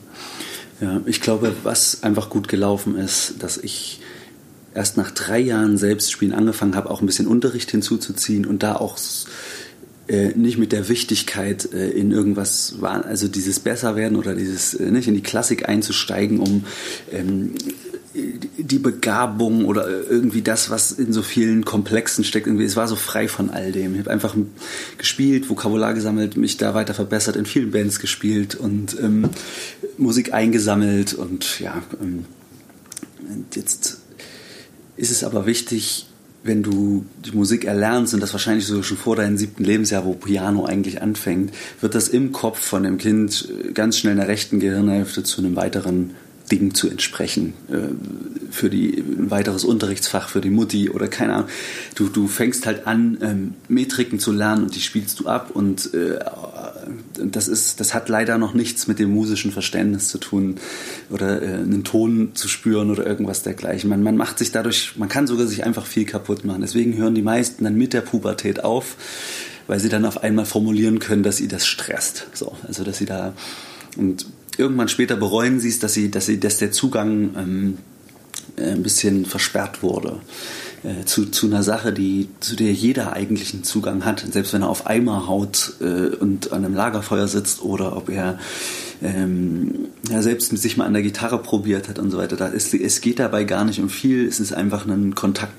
[0.82, 4.02] Ja, ich glaube, was einfach gut gelaufen ist, dass ich
[4.74, 8.98] erst nach drei Jahren Selbstspielen angefangen habe, auch ein bisschen Unterricht hinzuzuziehen und da auch
[10.10, 15.08] äh, nicht mit der Wichtigkeit äh, in irgendwas also dieses Besserwerden oder dieses äh, nicht
[15.08, 16.66] in die Klassik einzusteigen, um
[17.12, 17.54] ähm,
[18.14, 22.48] die Begabung oder irgendwie das, was in so vielen Komplexen steckt.
[22.48, 23.94] Irgendwie, es war so frei von all dem.
[23.94, 24.36] Ich habe einfach
[24.98, 29.30] gespielt, Vokabular gesammelt, mich da weiter verbessert, in vielen Bands gespielt und ähm,
[30.00, 32.26] Musik eingesammelt und ja, ähm,
[33.54, 34.00] jetzt
[34.98, 36.09] ist es aber wichtig,
[36.44, 40.14] wenn du die Musik erlernst und das wahrscheinlich sogar schon vor deinem siebten Lebensjahr, wo
[40.14, 44.60] Piano eigentlich anfängt, wird das im Kopf von dem Kind ganz schnell in der rechten
[44.60, 46.12] Gehirnhälfte zu einem weiteren
[46.50, 47.54] Ding zu entsprechen.
[47.70, 47.90] Äh,
[48.52, 51.50] für die, ein weiteres Unterrichtsfach für die Mutti oder keine Ahnung.
[51.96, 55.94] Du, du fängst halt an, ähm, Metriken zu lernen und die spielst du ab und
[55.94, 56.20] äh,
[57.16, 60.56] das ist, das hat leider noch nichts mit dem musischen Verständnis zu tun
[61.10, 63.90] oder äh, einen Ton zu spüren oder irgendwas dergleichen.
[63.90, 66.62] Man, man macht sich dadurch, man kann sogar sich einfach viel kaputt machen.
[66.62, 68.96] Deswegen hören die meisten dann mit der Pubertät auf,
[69.68, 72.28] weil sie dann auf einmal formulieren können, dass sie das stresst.
[72.34, 73.34] So, also dass sie da
[73.98, 74.26] und
[74.60, 77.78] irgendwann später bereuen sie es, dass sie, dass sie, dass der Zugang ähm,
[78.58, 80.20] äh, ein bisschen versperrt wurde
[80.84, 84.62] äh, zu, zu einer Sache, die, zu der jeder eigentlich einen Zugang hat, selbst wenn
[84.62, 88.40] er auf Eimer haut äh, und an einem Lagerfeuer sitzt oder ob er
[89.02, 92.36] ähm, ja, selbst sich mal an der Gitarre probiert hat und so weiter.
[92.36, 95.54] Da ist, es geht dabei gar nicht um viel, es ist einfach ein Kontakt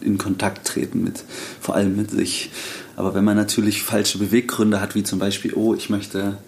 [0.00, 1.22] in Kontakt treten mit,
[1.60, 2.50] vor allem mit sich.
[2.96, 6.38] Aber wenn man natürlich falsche Beweggründe hat, wie zum Beispiel, oh, ich möchte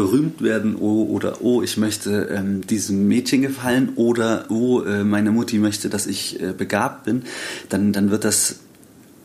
[0.00, 5.30] berühmt werden oh, oder oh, ich möchte ähm, diesem Mädchen gefallen oder oh, äh, meine
[5.30, 7.24] Mutti möchte, dass ich äh, begabt bin,
[7.68, 8.60] dann, dann wird das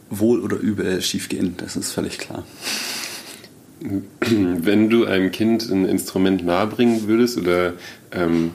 [0.10, 1.56] wohl oder übel schiefgehen.
[1.56, 2.44] Das ist völlig klar.
[4.20, 7.74] Wenn du einem Kind ein Instrument nahebringen würdest oder
[8.12, 8.52] ähm,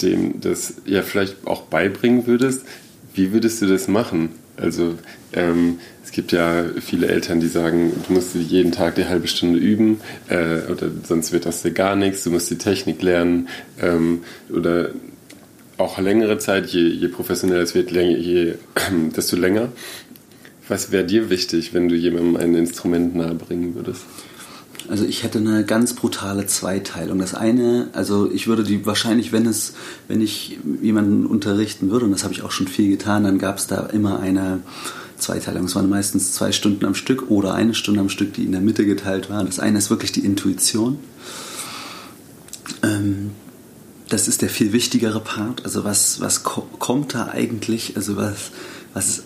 [0.00, 2.64] dem das ja vielleicht auch beibringen würdest,
[3.12, 4.30] wie würdest du das machen?
[4.56, 4.98] Also
[5.32, 9.58] ähm, es gibt ja viele Eltern, die sagen, du musst jeden Tag die halbe Stunde
[9.58, 13.48] üben äh, oder sonst wird das dir gar nichts, du musst die Technik lernen
[13.80, 14.22] ähm,
[14.54, 14.90] oder
[15.78, 18.54] auch längere Zeit, je, je professioneller es wird, je, je,
[19.16, 19.72] desto länger.
[20.68, 24.04] Was wäre dir wichtig, wenn du jemandem ein Instrument nahebringen würdest?
[24.92, 27.18] Also ich hätte eine ganz brutale Zweiteilung.
[27.18, 29.72] Das eine, also ich würde die wahrscheinlich, wenn es,
[30.06, 33.56] wenn ich jemanden unterrichten würde, und das habe ich auch schon viel getan, dann gab
[33.56, 34.60] es da immer eine
[35.16, 35.64] Zweiteilung.
[35.64, 38.60] Es waren meistens zwei Stunden am Stück oder eine Stunde am Stück, die in der
[38.60, 39.46] Mitte geteilt waren.
[39.46, 40.98] Das eine ist wirklich die Intuition.
[42.82, 43.30] Ähm,
[44.10, 45.64] das ist der viel wichtigere Part.
[45.64, 47.96] Also was, was kommt da eigentlich?
[47.96, 48.50] Also was,
[48.92, 49.22] was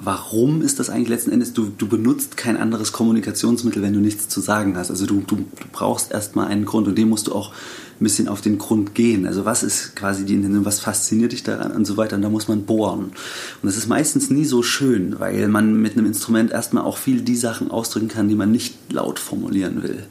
[0.00, 1.52] warum ist das eigentlich letzten Endes?
[1.52, 4.90] Du, du benutzt kein anderes Kommunikationsmittel, wenn du nichts zu sagen hast.
[4.90, 7.52] Also du, du, du brauchst erstmal einen Grund und dem musst du auch
[8.00, 9.26] ein bisschen auf den Grund gehen.
[9.26, 12.16] Also was ist quasi die Intention, was fasziniert dich daran und so weiter.
[12.16, 13.06] Und da muss man bohren.
[13.06, 17.22] Und das ist meistens nie so schön, weil man mit einem Instrument erstmal auch viel
[17.22, 20.04] die Sachen ausdrücken kann, die man nicht laut formulieren will.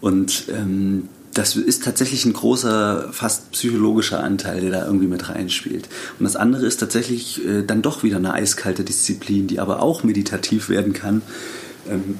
[0.00, 5.88] Und ähm, das ist tatsächlich ein großer, fast psychologischer Anteil, der da irgendwie mit reinspielt.
[6.18, 10.02] Und das andere ist tatsächlich äh, dann doch wieder eine eiskalte Disziplin, die aber auch
[10.02, 11.22] meditativ werden kann,
[11.88, 12.18] ähm,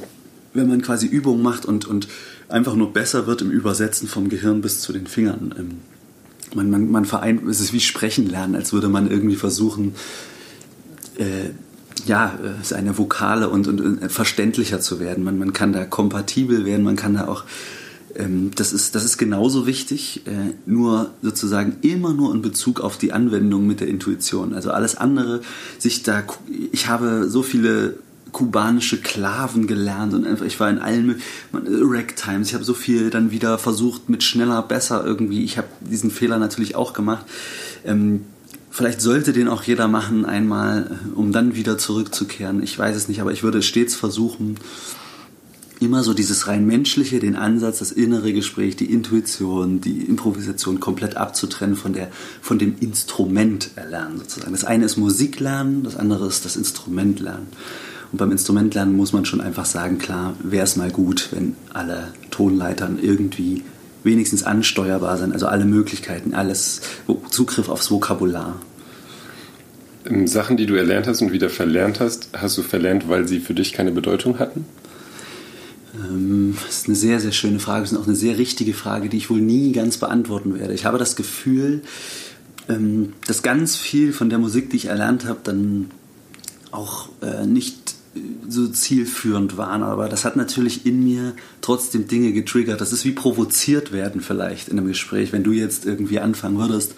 [0.55, 2.07] wenn man quasi Übungen macht und, und
[2.49, 5.53] einfach nur besser wird im Übersetzen vom Gehirn bis zu den Fingern.
[5.59, 5.79] Ähm,
[6.55, 9.97] man, man, man vereint, es ist wie Sprechen lernen, als würde man irgendwie versuchen,
[11.19, 11.51] äh,
[12.07, 15.25] ja, äh, seine Vokale und, und, und verständlicher zu werden.
[15.25, 17.43] Man, man kann da kompatibel werden, man kann da auch
[18.55, 23.13] das, ist, das ist genauso wichtig, äh, nur sozusagen immer nur in Bezug auf die
[23.13, 24.55] Anwendung mit der Intuition.
[24.55, 25.41] Also alles andere,
[25.79, 26.25] sich da,
[26.73, 27.99] ich habe so viele
[28.33, 31.21] kubanische Klaven gelernt und einfach, ich war in allen
[31.53, 36.11] Rack-Times, ich habe so viel dann wieder versucht mit schneller, besser irgendwie, ich habe diesen
[36.11, 37.25] Fehler natürlich auch gemacht.
[37.85, 38.25] Ähm,
[38.71, 42.63] vielleicht sollte den auch jeder machen einmal, äh, um dann wieder zurückzukehren.
[42.63, 44.57] Ich weiß es nicht, aber ich würde stets versuchen,
[45.81, 51.17] immer so dieses rein menschliche, den Ansatz, das innere Gespräch, die Intuition, die Improvisation komplett
[51.17, 52.09] abzutrennen von der,
[52.41, 54.53] von dem Instrument erlernen sozusagen.
[54.53, 57.49] Das eine ist Musik lernen, das andere ist das Instrument lernen.
[58.11, 61.57] Und beim Instrument lernen muss man schon einfach sagen, klar, wäre es mal gut, wenn
[61.73, 63.65] alle Tonleitern irgendwie
[64.05, 66.81] wenigstens ansteuerbar sind, also alle Möglichkeiten, alles,
[67.31, 68.61] Zugriff aufs Vokabular.
[70.07, 73.41] Ähm, Sachen, die du erlernt hast und wieder verlernt hast, hast du verlernt, weil sie
[73.41, 74.65] für dich keine Bedeutung hatten?
[75.95, 77.83] Ähm, das ist eine sehr, sehr schöne Frage.
[77.83, 80.75] Das ist auch eine sehr richtige Frage, die ich wohl nie ganz beantworten werde.
[80.75, 81.83] Ich habe das Gefühl,
[82.69, 85.91] ähm, dass ganz viel von der Musik, die ich erlernt habe, dann
[86.71, 87.95] auch äh, nicht
[88.49, 89.83] so zielführend waren.
[89.83, 92.81] Aber das hat natürlich in mir trotzdem Dinge getriggert.
[92.81, 95.33] Das ist wie provoziert werden vielleicht in einem Gespräch.
[95.33, 96.95] Wenn du jetzt irgendwie anfangen würdest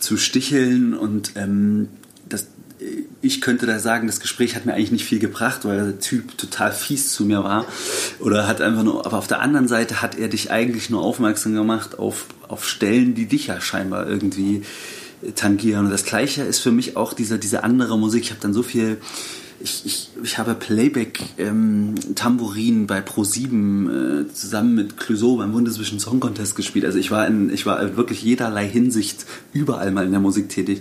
[0.00, 1.88] zu sticheln und ähm,
[3.20, 6.38] ich könnte da sagen, das Gespräch hat mir eigentlich nicht viel gebracht, weil der Typ
[6.38, 7.66] total fies zu mir war.
[8.20, 11.54] Oder hat einfach nur, aber auf der anderen Seite hat er dich eigentlich nur aufmerksam
[11.54, 14.62] gemacht auf, auf Stellen, die dich ja scheinbar irgendwie
[15.34, 15.86] tangieren.
[15.86, 18.24] Und das Gleiche ist für mich auch diese, diese andere Musik.
[18.24, 18.98] Ich habe dann so viel
[19.60, 21.94] ich, ich, ich habe Playback ähm,
[22.86, 26.84] bei Pro7 äh, zusammen mit Clouseau beim Bundeswischen Song Contest gespielt.
[26.84, 30.80] Also ich war in, ich war wirklich jederlei Hinsicht überall mal in der Musik tätig.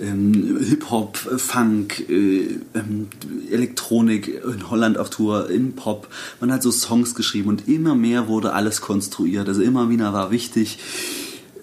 [0.00, 3.08] Ähm, Hip-Hop, Funk, äh, ähm,
[3.50, 6.08] Elektronik, in Holland auf Tour, in Pop.
[6.40, 9.48] Man hat so Songs geschrieben und immer mehr wurde alles konstruiert.
[9.48, 10.78] Also immer wieder war wichtig,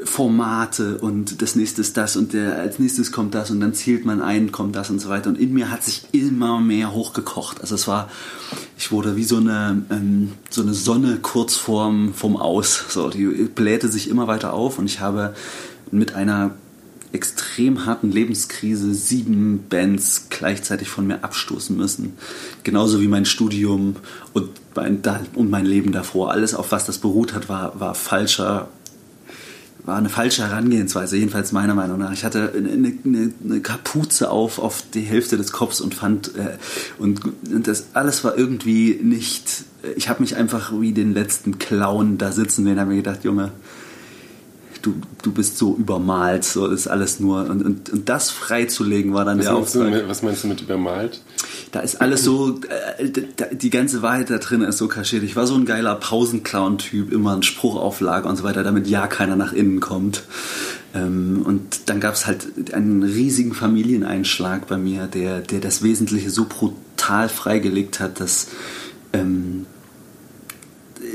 [0.05, 4.05] Formate und das nächste ist das und der, als nächstes kommt das und dann zielt
[4.05, 5.29] man ein, kommt das und so weiter.
[5.29, 7.61] Und in mir hat sich immer mehr hochgekocht.
[7.61, 8.09] Also es war,
[8.77, 12.83] ich wurde wie so eine, ähm, so eine Sonne kurz vorm, vom Aus.
[12.89, 15.33] So, die blähte sich immer weiter auf und ich habe
[15.91, 16.51] mit einer
[17.13, 22.13] extrem harten Lebenskrise sieben Bands gleichzeitig von mir abstoßen müssen.
[22.63, 23.97] Genauso wie mein Studium
[24.33, 25.01] und mein,
[25.35, 26.31] und mein Leben davor.
[26.31, 28.67] Alles, auf was das beruht hat, war, war falscher
[29.85, 32.13] war eine falsche Herangehensweise, jedenfalls meiner Meinung nach.
[32.13, 36.57] Ich hatte eine, eine, eine Kapuze auf, auf die Hälfte des Kopfs und fand, äh,
[36.99, 39.65] und, und das alles war irgendwie nicht,
[39.95, 43.51] ich habe mich einfach wie den letzten Clown da sitzen sehen, habe mir gedacht, Junge,
[44.83, 44.93] du,
[45.23, 47.49] du bist so übermalt, so ist alles nur.
[47.49, 49.91] Und, und, und das freizulegen war dann was der Auftrag.
[49.91, 51.21] Du, was meinst du mit übermalt?
[51.71, 52.59] Da ist alles so,
[52.99, 53.09] äh,
[53.51, 55.23] die ganze Wahrheit da drin ist so kaschiert.
[55.23, 59.35] Ich war so ein geiler Pausenclown-Typ, immer ein Spruchauflage und so weiter, damit ja keiner
[59.35, 60.23] nach innen kommt.
[60.93, 66.29] Ähm, und dann gab es halt einen riesigen Familieneinschlag bei mir, der, der das Wesentliche
[66.29, 68.49] so brutal freigelegt hat, dass
[69.13, 69.65] ähm,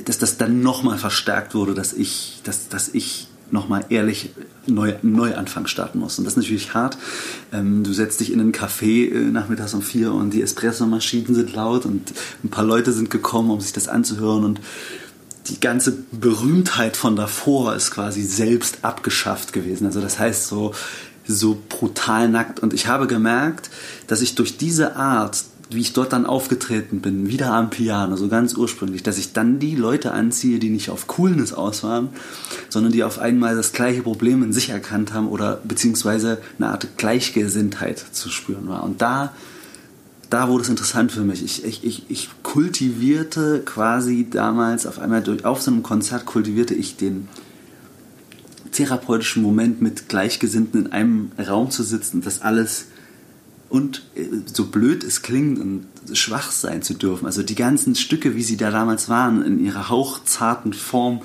[0.05, 4.31] dass das dann nochmal verstärkt wurde, dass ich, dass, dass ich nochmal ehrlich
[4.67, 6.19] neu, Neuanfang starten muss.
[6.19, 6.99] Und das ist natürlich hart.
[7.53, 11.55] Ähm, du setzt dich in einen Café äh, nachmittags um vier und die Espresso-Maschinen sind
[11.55, 12.13] laut und
[12.45, 14.61] ein paar Leute sind gekommen, um sich das anzuhören und
[15.49, 19.87] die ganze Berühmtheit von davor ist quasi selbst abgeschafft gewesen.
[19.87, 20.75] Also das heißt so,
[21.27, 22.61] so brutal nackt.
[22.61, 23.71] Und ich habe gemerkt,
[24.07, 28.29] dass ich durch diese Art wie ich dort dann aufgetreten bin, wieder am Piano, so
[28.29, 32.09] ganz ursprünglich, dass ich dann die Leute anziehe, die nicht auf Coolness aus waren,
[32.71, 36.97] sondern die auf einmal das gleiche Problem in sich erkannt haben oder beziehungsweise eine Art
[36.97, 38.83] Gleichgesinntheit zu spüren war.
[38.83, 39.35] Und da,
[40.31, 41.45] da wurde es interessant für mich.
[41.45, 46.75] Ich, ich, ich, ich kultivierte quasi damals auf einmal durch, auf so einem Konzert kultivierte
[46.75, 47.29] ich den
[48.73, 52.87] therapeutischen Moment mit Gleichgesinnten in einem Raum zu sitzen, das alles
[53.69, 57.27] und äh, so blöd es klingt und schwach sein zu dürfen.
[57.27, 61.23] Also die ganzen Stücke, wie sie da damals waren, in ihrer hauchzarten Form,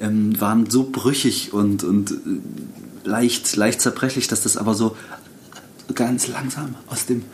[0.00, 4.96] ähm, waren so brüchig und, und äh, leicht, leicht zerbrechlich, dass das aber so
[5.94, 7.24] ganz langsam aus dem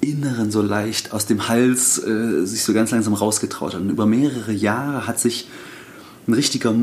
[0.00, 3.80] Inneren so leicht, aus dem Hals äh, sich so ganz langsam rausgetraut hat.
[3.80, 5.48] Und über mehrere Jahre hat sich
[6.26, 6.74] ein richtiger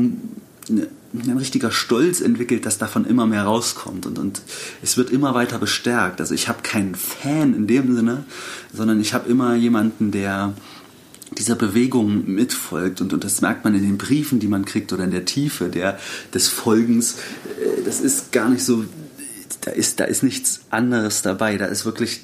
[1.14, 4.42] ein richtiger Stolz entwickelt, dass davon immer mehr rauskommt und, und
[4.82, 6.20] es wird immer weiter bestärkt.
[6.20, 8.24] Also ich habe keinen Fan in dem Sinne,
[8.72, 10.54] sondern ich habe immer jemanden, der
[11.38, 15.04] dieser Bewegung mitfolgt und, und das merkt man in den Briefen, die man kriegt oder
[15.04, 15.98] in der Tiefe der,
[16.34, 17.14] des Folgens.
[17.60, 18.84] Äh, das ist gar nicht so,
[19.62, 21.56] da ist, da ist nichts anderes dabei.
[21.56, 22.22] Da ist wirklich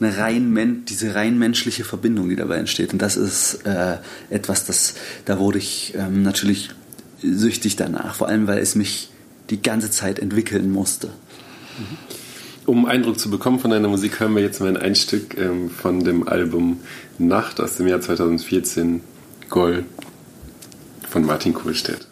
[0.00, 2.92] eine rein, diese rein menschliche Verbindung, die dabei entsteht.
[2.92, 3.98] Und das ist äh,
[4.30, 6.70] etwas, das, da wurde ich ähm, natürlich
[7.32, 9.10] süchtig danach, vor allem weil es mich
[9.50, 11.10] die ganze Zeit entwickeln musste.
[12.64, 16.02] Um Eindruck zu bekommen von deiner Musik, hören wir jetzt mal ein Stück ähm, von
[16.02, 16.80] dem Album
[17.18, 19.00] Nacht aus dem Jahr 2014,
[19.48, 19.84] Goll
[21.08, 22.08] von Martin Kohlstedt.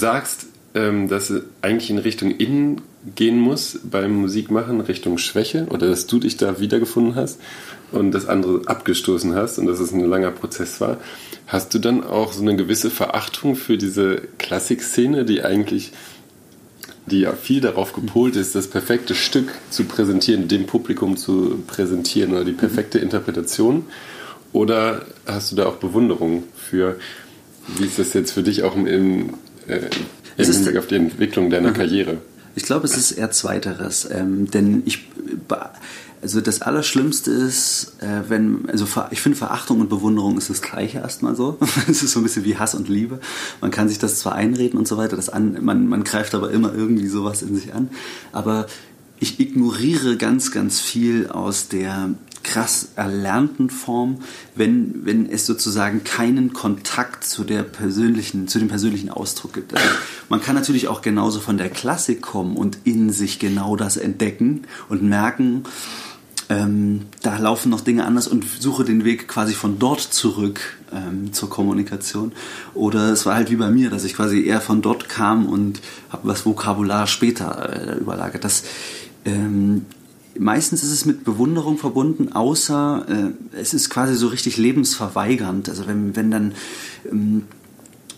[0.00, 2.80] Sagst, ähm, dass es eigentlich in Richtung Innen
[3.14, 7.40] gehen muss beim Musikmachen, Richtung Schwäche, oder dass du dich da wiedergefunden hast
[7.92, 10.98] und das andere abgestoßen hast und dass es ein langer Prozess war.
[11.46, 15.92] Hast du dann auch so eine gewisse Verachtung für diese Klassikszene, die eigentlich
[17.06, 22.32] die ja viel darauf gepolt ist, das perfekte Stück zu präsentieren, dem Publikum zu präsentieren
[22.32, 23.86] oder die perfekte Interpretation?
[24.52, 26.96] Oder hast du da auch Bewunderung für,
[27.78, 29.34] wie ist das jetzt für dich auch im,
[29.70, 29.90] äh,
[30.36, 31.74] im Hinblick auf die Entwicklung deiner mhm.
[31.74, 32.18] Karriere?
[32.54, 35.08] Ich glaube, es ist eher Zweiteres, ähm, denn ich,
[36.20, 40.98] also das Allerschlimmste ist, äh, wenn, also ich finde Verachtung und Bewunderung ist das Gleiche
[40.98, 41.58] erstmal so.
[41.88, 43.20] es ist so ein bisschen wie Hass und Liebe.
[43.60, 46.50] Man kann sich das zwar einreden und so weiter, das an, man, man greift aber
[46.50, 47.88] immer irgendwie sowas in sich an.
[48.32, 48.66] Aber
[49.20, 54.20] ich ignoriere ganz, ganz viel aus der krass erlernten Form,
[54.54, 59.74] wenn, wenn es sozusagen keinen Kontakt zu der persönlichen, zu dem persönlichen Ausdruck gibt.
[59.74, 59.86] Also
[60.30, 64.62] man kann natürlich auch genauso von der Klassik kommen und in sich genau das entdecken
[64.88, 65.64] und merken,
[66.48, 70.60] ähm, da laufen noch Dinge anders und suche den Weg quasi von dort zurück
[70.92, 72.32] ähm, zur Kommunikation.
[72.74, 75.80] Oder es war halt wie bei mir, dass ich quasi eher von dort kam und
[76.08, 78.42] habe das Vokabular später äh, überlagert.
[78.42, 78.64] Das,
[79.24, 79.86] ähm,
[80.38, 85.68] meistens ist es mit Bewunderung verbunden, außer äh, es ist quasi so richtig lebensverweigernd.
[85.68, 86.54] Also wenn, wenn dann
[87.10, 87.42] ähm,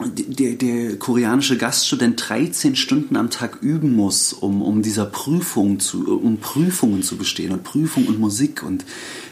[0.04, 6.18] der, der, koreanische Gaststudent 13 Stunden am Tag üben muss, um, um dieser Prüfung zu,
[6.18, 8.84] um Prüfungen zu bestehen und Prüfung und Musik und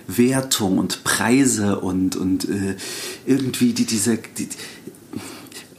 [0.06, 2.76] Wertung und Preise und, und äh,
[3.26, 4.48] irgendwie die, diese, die,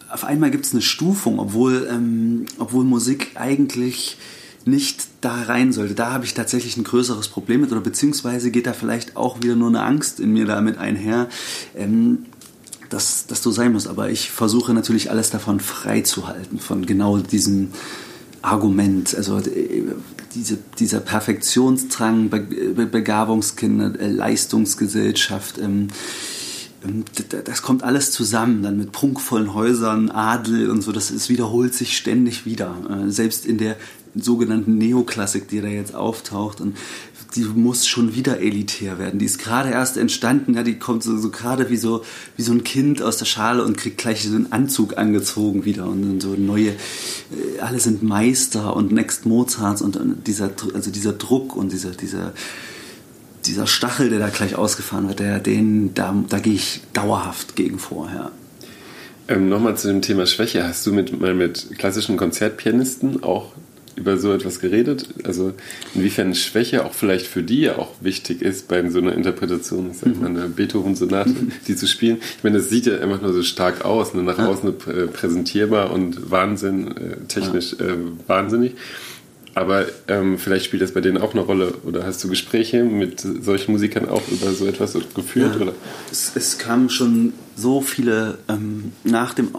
[0.09, 4.17] auf einmal gibt es eine Stufung, obwohl, ähm, obwohl Musik eigentlich
[4.65, 5.95] nicht da rein sollte.
[5.95, 9.55] Da habe ich tatsächlich ein größeres Problem mit oder beziehungsweise geht da vielleicht auch wieder
[9.55, 11.29] nur eine Angst in mir damit einher.
[11.75, 12.25] Ähm,
[12.91, 13.87] dass das so sein muss.
[13.87, 17.71] Aber ich versuche natürlich alles davon freizuhalten, von genau diesem
[18.41, 19.15] Argument.
[19.15, 19.83] Also äh,
[20.35, 22.39] diese, dieser Perfektionsdrang, Be
[22.85, 25.57] Begabungskinder, äh, Leistungsgesellschaft.
[25.57, 25.87] Ähm,
[26.83, 27.05] ähm,
[27.45, 31.95] das kommt alles zusammen, dann mit prunkvollen Häusern, Adel und so, das, das wiederholt sich
[31.95, 32.75] ständig wieder.
[32.89, 33.77] Äh, selbst in der
[34.15, 36.61] sogenannten Neoklassik, die da jetzt auftaucht.
[36.61, 36.77] Und
[37.35, 39.19] die muss schon wieder elitär werden.
[39.19, 42.03] Die ist gerade erst entstanden, ja, die kommt so, so gerade wie so,
[42.35, 45.85] wie so ein Kind aus der Schale und kriegt gleich so einen Anzug angezogen wieder
[45.85, 51.13] und so neue, äh, alle sind Meister und Next Mozarts und, und dieser, also dieser
[51.13, 52.33] Druck und dieser, dieser,
[53.45, 57.79] dieser Stachel, der da gleich ausgefahren wird, der, den, da, da gehe ich dauerhaft gegen
[57.79, 58.31] vor, ja.
[59.27, 60.67] Ähm, Nochmal zu dem Thema Schwäche.
[60.67, 63.53] Hast du mit, mal mit klassischen Konzertpianisten auch
[63.95, 65.09] über so etwas geredet?
[65.23, 65.53] Also
[65.95, 70.19] inwiefern Schwäche auch vielleicht für die ja auch wichtig ist bei so einer Interpretation, sag
[70.19, 71.33] mal, einer Beethoven-Sonate,
[71.67, 72.17] die zu spielen.
[72.37, 75.91] Ich meine, das sieht ja einfach nur so stark aus, nur nach außen äh, präsentierbar
[75.91, 77.95] und Wahnsinn, äh, technisch äh,
[78.27, 78.73] wahnsinnig.
[79.53, 81.73] Aber ähm, vielleicht spielt das bei denen auch eine Rolle.
[81.83, 85.55] Oder hast du Gespräche mit solchen Musikern auch über so etwas geführt?
[85.55, 85.73] Ja, oder?
[86.09, 89.49] Es, es kamen schon so viele ähm, nach dem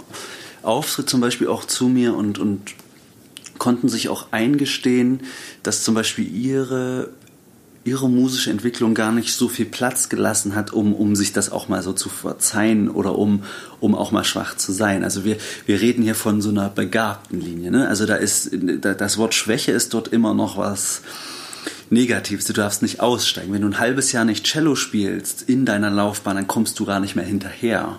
[0.63, 2.61] Auftritt zum Beispiel auch zu mir und, und
[3.63, 5.21] konnten sich auch eingestehen,
[5.63, 7.11] dass zum Beispiel ihre
[7.85, 11.69] ihre musische Entwicklung gar nicht so viel Platz gelassen hat, um, um sich das auch
[11.69, 13.45] mal so zu verzeihen oder um,
[13.79, 15.05] um auch mal schwach zu sein.
[15.05, 15.37] Also wir,
[15.67, 17.71] wir reden hier von so einer begabten Linie.
[17.71, 17.87] Ne?
[17.87, 21.03] Also da ist das Wort Schwäche ist dort immer noch was
[21.93, 22.47] Negatives.
[22.47, 23.53] Du darfst nicht aussteigen.
[23.53, 27.01] Wenn du ein halbes Jahr nicht Cello spielst in deiner Laufbahn, dann kommst du gar
[27.01, 27.99] nicht mehr hinterher.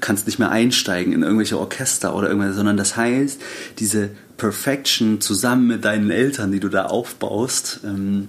[0.00, 3.40] Kannst nicht mehr einsteigen in irgendwelche Orchester oder irgendwas, sondern das heißt,
[3.78, 4.10] diese
[4.42, 8.26] Perfection zusammen mit deinen Eltern, die du da aufbaust, ähm,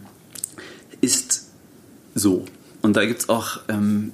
[1.01, 1.45] ist
[2.13, 2.45] so.
[2.83, 4.11] Und da gibt's auch, ähm,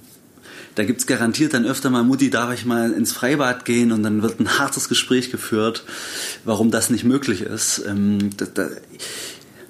[0.76, 3.92] da gibt's garantiert dann öfter mal, Mutti, darf ich mal ins Freibad gehen?
[3.92, 5.84] Und dann wird ein hartes Gespräch geführt,
[6.46, 7.84] warum das nicht möglich ist.
[7.86, 8.70] Ähm, da, da,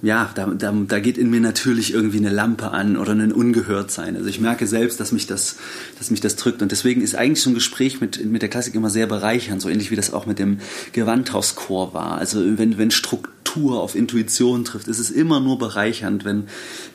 [0.01, 4.15] ja, da, da, da geht in mir natürlich irgendwie eine Lampe an oder ein Ungehörtsein.
[4.15, 5.57] Also ich merke selbst, dass mich das,
[5.97, 6.61] dass mich das drückt.
[6.61, 9.67] Und deswegen ist eigentlich so ein Gespräch mit, mit der Klassik immer sehr bereichernd, so
[9.67, 10.59] ähnlich wie das auch mit dem
[10.93, 12.17] Gewandhauschor war.
[12.17, 16.43] Also wenn, wenn Struktur auf Intuition trifft, ist es immer nur bereichernd, wenn,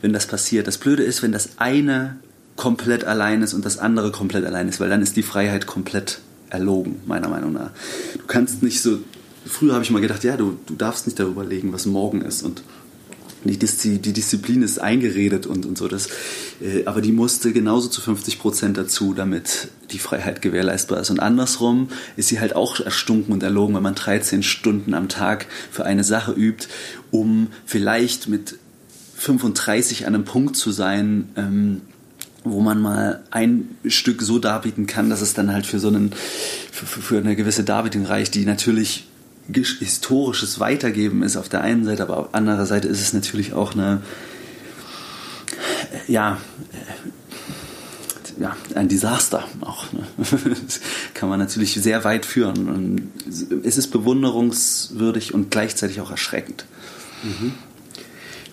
[0.01, 0.67] wenn das passiert.
[0.67, 2.17] Das Blöde ist, wenn das eine
[2.57, 6.21] komplett allein ist und das andere komplett allein ist, weil dann ist die Freiheit komplett
[6.51, 7.71] erlogen, meiner Meinung nach.
[8.15, 9.01] Du kannst nicht so.
[9.47, 12.43] Früher habe ich mal gedacht, ja, du, du darfst nicht darüber legen, was morgen ist.
[12.43, 12.63] Und
[13.45, 15.89] die, Diszi die Disziplin ist eingeredet und, und so.
[15.89, 16.09] Das,
[16.61, 21.11] äh, aber die musste genauso zu 50 Prozent dazu, damit die Freiheit gewährleistbar ist.
[21.11, 25.47] Und andersrum ist sie halt auch erstunken und erlogen, wenn man 13 Stunden am Tag
[25.71, 26.69] für eine Sache übt,
[27.11, 28.59] um vielleicht mit
[29.17, 31.83] 35 an einem Punkt zu sein, ähm,
[32.45, 36.13] wo man mal ein Stück so darbieten kann, dass es dann halt für so einen,
[36.71, 39.07] für, für eine gewisse Darbietung reicht, die natürlich
[39.53, 43.53] historisches Weitergeben ist auf der einen Seite, aber auf der anderen Seite ist es natürlich
[43.53, 44.01] auch eine,
[46.09, 46.39] ja,
[48.39, 49.93] ja, ein Desaster auch.
[49.93, 50.07] Ne?
[51.15, 52.69] Kann man natürlich sehr weit führen.
[52.69, 53.13] Und
[53.65, 56.65] es ist bewunderungswürdig und gleichzeitig auch erschreckend.
[57.23, 57.55] Mhm.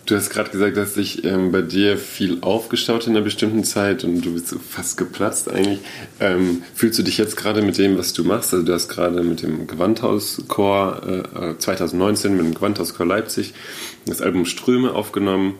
[0.05, 4.03] Du hast gerade gesagt, dass sich ähm, bei dir viel aufgestaut in einer bestimmten Zeit
[4.03, 5.79] und du bist so fast geplatzt eigentlich.
[6.19, 8.53] Ähm, fühlst du dich jetzt gerade mit dem, was du machst?
[8.53, 13.53] Also du hast gerade mit dem Gewandhauschor äh, 2019 mit dem Gewandhauschor Leipzig
[14.07, 15.53] das Album Ströme aufgenommen.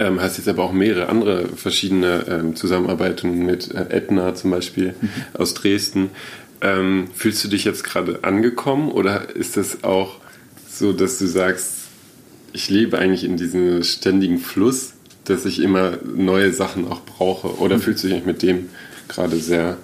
[0.00, 4.94] Ähm, hast jetzt aber auch mehrere andere verschiedene ähm, Zusammenarbeitungen mit äh, Edna zum Beispiel
[5.00, 5.10] mhm.
[5.34, 6.10] aus Dresden.
[6.62, 10.16] Ähm, fühlst du dich jetzt gerade angekommen oder ist das auch
[10.68, 11.79] so, dass du sagst,
[12.52, 14.94] ich lebe eigentlich in diesem ständigen Fluss,
[15.24, 17.58] dass ich immer neue Sachen auch brauche.
[17.58, 17.82] Oder mhm.
[17.82, 18.68] fühlst du dich mit dem
[19.08, 19.76] gerade sehr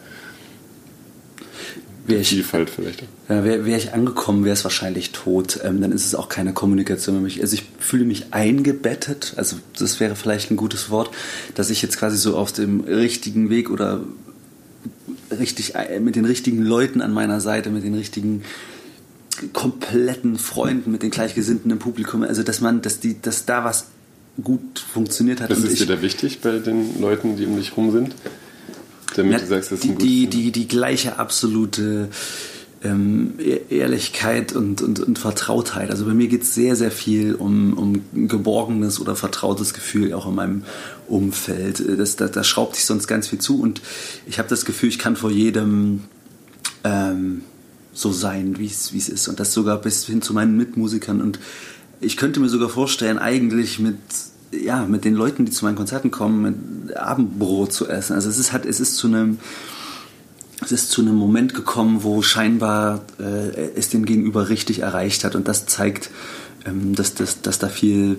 [2.07, 3.03] Wäre ich, Vielfalt vielleicht.
[3.29, 5.59] Ja, wäre wär ich angekommen, wäre es wahrscheinlich tot.
[5.65, 7.41] Ähm, dann ist es auch keine Kommunikation mit mich.
[7.41, 9.35] Also ich fühle mich eingebettet.
[9.37, 11.11] Also das wäre vielleicht ein gutes Wort,
[11.57, 14.05] dass ich jetzt quasi so auf dem richtigen Weg oder
[15.37, 18.43] richtig äh, mit den richtigen Leuten an meiner Seite, mit den richtigen
[19.53, 22.23] kompletten Freunden, mit den Gleichgesinnten im Publikum.
[22.23, 23.87] Also dass man, dass die, dass da was
[24.43, 25.51] gut funktioniert hat.
[25.51, 28.15] Was ist dir da wichtig bei den Leuten, die um dich rum sind?
[29.15, 32.11] Damit ja, du sagst, das ist die, die, die gleiche absolute
[32.85, 35.91] ähm, e-, Ehrlichkeit und, und, und Vertrautheit.
[35.91, 40.13] Also bei mir geht es sehr, sehr viel um, um ein geborgenes oder vertrautes Gefühl
[40.13, 40.65] auch in meinem
[41.09, 41.83] Umfeld.
[41.99, 43.81] Das, da, da schraubt sich sonst ganz viel zu und
[44.27, 46.05] ich habe das Gefühl, ich kann vor jedem
[46.85, 47.43] ähm,
[47.97, 49.29] so sein, wie es ist.
[49.29, 51.21] Und das sogar bis hin zu meinen Mitmusikern.
[51.21, 51.39] Und
[52.01, 53.97] ich könnte mir sogar vorstellen, eigentlich mit,
[54.53, 58.15] ja, mit den Leuten, die zu meinen Konzerten kommen, Abendbrot zu essen.
[58.15, 59.39] Also es ist halt, es ist zu einem,
[60.63, 65.35] es ist zu einem Moment gekommen, wo scheinbar äh, es den Gegenüber richtig erreicht hat.
[65.35, 66.11] Und das zeigt,
[66.67, 68.19] ähm, dass, dass, dass da viel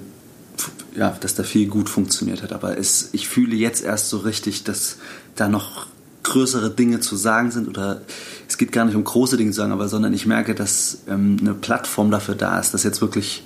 [0.96, 2.52] ja, dass da viel gut funktioniert hat.
[2.52, 4.98] Aber es, ich fühle jetzt erst so richtig, dass
[5.36, 5.86] da noch
[6.28, 8.02] größere Dinge zu sagen sind oder
[8.48, 11.38] es geht gar nicht um große Dinge zu sagen, aber sondern ich merke, dass ähm,
[11.42, 13.44] eine Plattform dafür da ist, das jetzt wirklich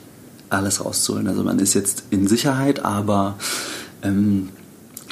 [0.50, 1.28] alles rauszuholen.
[1.28, 3.38] Also man ist jetzt in Sicherheit, aber
[4.04, 4.50] ähm,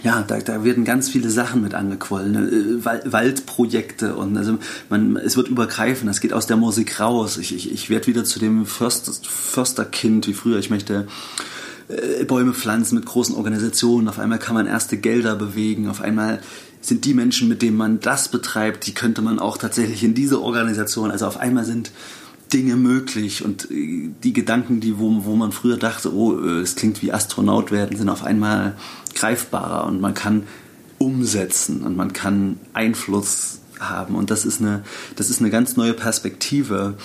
[0.03, 2.83] ja, da, da, werden ganz viele Sachen mit angequollen, ne?
[2.83, 4.57] Waldprojekte und also
[4.89, 7.37] man, es wird übergreifen, das geht aus der Musik raus.
[7.37, 10.57] Ich, ich, ich werde wieder zu dem Förster, Försterkind wie früher.
[10.57, 11.07] Ich möchte
[11.89, 14.07] äh, Bäume pflanzen mit großen Organisationen.
[14.07, 15.89] Auf einmal kann man erste Gelder bewegen.
[15.89, 16.39] Auf einmal
[16.81, 20.41] sind die Menschen, mit denen man das betreibt, die könnte man auch tatsächlich in diese
[20.41, 21.91] Organisation, also auf einmal sind
[22.53, 26.75] Dinge möglich und äh, die Gedanken, die wo, wo man früher dachte, oh, äh, es
[26.75, 28.75] klingt wie Astronaut werden, sind auf einmal
[29.13, 30.43] greifbarer und man kann
[30.97, 34.15] umsetzen und man kann Einfluss haben.
[34.15, 34.83] Und das ist eine,
[35.15, 36.95] das ist eine ganz neue Perspektive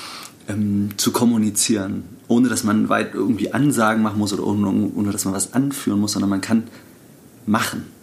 [0.49, 5.25] ähm, zu kommunizieren, ohne dass man weit irgendwie Ansagen machen muss oder ohne, ohne dass
[5.27, 6.65] man was anführen muss, sondern man kann
[7.47, 7.94] machen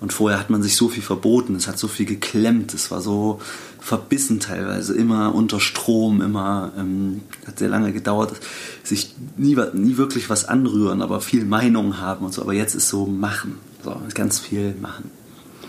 [0.00, 3.00] und vorher hat man sich so viel verboten, es hat so viel geklemmt, es war
[3.00, 3.40] so
[3.80, 8.32] verbissen teilweise, immer unter Strom, immer, ähm, hat sehr lange gedauert,
[8.82, 12.42] sich nie, nie wirklich was anrühren, aber viel Meinung haben und so.
[12.42, 15.10] Aber jetzt ist so machen, so ganz viel machen.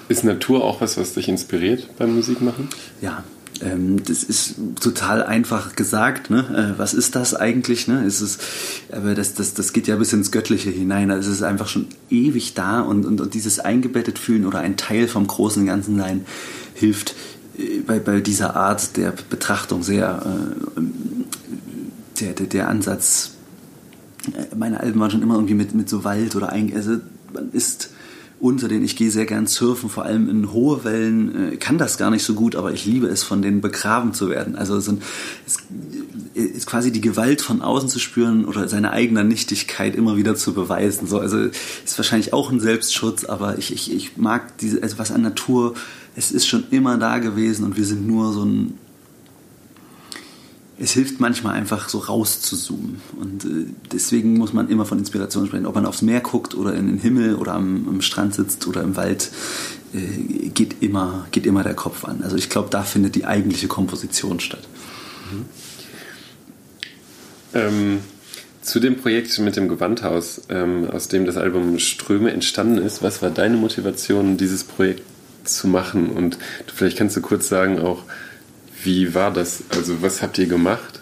[0.09, 2.69] Ist Natur auch was, was dich inspiriert beim Musikmachen?
[3.01, 3.23] Ja,
[3.59, 6.29] das ist total einfach gesagt.
[6.29, 6.73] Ne?
[6.75, 7.87] Äh, was ist das eigentlich?
[7.87, 8.03] Ne?
[8.05, 8.41] Es ist,
[8.91, 11.11] aber das, das, das geht ja bis ins Göttliche hinein.
[11.11, 14.77] Also es ist einfach schon ewig da und, und, und dieses eingebettet fühlen oder ein
[14.77, 16.25] Teil vom großen Ganzen sein
[16.73, 17.15] hilft
[17.57, 20.21] äh, bei, bei dieser Art der Betrachtung sehr.
[20.77, 20.81] Äh,
[22.19, 23.31] der, der, der Ansatz,
[24.33, 26.97] äh, meine Alben waren schon immer irgendwie mit, mit so Wald oder ein, also
[27.33, 27.91] man ist
[28.39, 31.53] unter denen ich gehe sehr gern surfen, vor allem in hohe Wellen.
[31.53, 34.29] Äh, kann das gar nicht so gut, aber ich liebe es, von denen begraben zu
[34.29, 34.55] werden.
[34.55, 34.88] Also es
[36.33, 40.53] ist quasi die Gewalt von außen zu spüren oder seine eigene Nichtigkeit immer wieder zu
[40.53, 41.07] beweisen.
[41.07, 45.11] So, also ist wahrscheinlich auch ein Selbstschutz, aber ich, ich, ich mag diese, also was
[45.11, 45.73] an Natur,
[46.15, 48.73] es ist schon immer da gewesen und wir sind nur so ein
[50.80, 53.01] es hilft manchmal einfach so rauszuzoomen.
[53.19, 55.65] Und äh, deswegen muss man immer von Inspiration sprechen.
[55.65, 58.84] Ob man aufs Meer guckt oder in den Himmel oder am, am Strand sitzt oder
[58.84, 59.32] im Wald,
[59.93, 62.21] äh, geht, immer, geht immer der Kopf an.
[62.21, 64.67] Also ich glaube, da findet die eigentliche Komposition statt.
[65.32, 65.45] Mhm.
[67.53, 67.99] Ähm,
[68.61, 73.21] zu dem Projekt mit dem Gewandhaus, ähm, aus dem das Album Ströme entstanden ist, was
[73.21, 75.03] war deine Motivation, dieses Projekt
[75.43, 76.09] zu machen?
[76.09, 76.38] Und
[76.75, 78.03] vielleicht kannst du kurz sagen auch,
[78.88, 79.63] wie war das?
[79.69, 81.01] Also was habt ihr gemacht?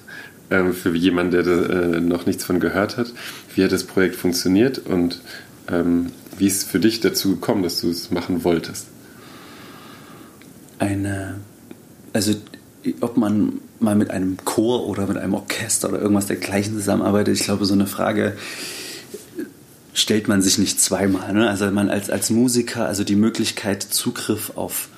[0.49, 3.13] Ähm, für jemanden, der da, äh, noch nichts von gehört hat.
[3.53, 5.21] Wie hat das Projekt funktioniert und
[5.67, 8.87] ähm, wie ist es für dich dazu gekommen, dass du es machen wolltest?
[10.79, 11.35] Eine,
[12.11, 12.33] also
[13.01, 17.43] ob man mal mit einem Chor oder mit einem Orchester oder irgendwas dergleichen zusammenarbeitet, ich
[17.43, 18.35] glaube, so eine Frage
[19.93, 21.33] stellt man sich nicht zweimal.
[21.33, 21.49] Ne?
[21.49, 24.89] Also man als, als Musiker, also die Möglichkeit, Zugriff auf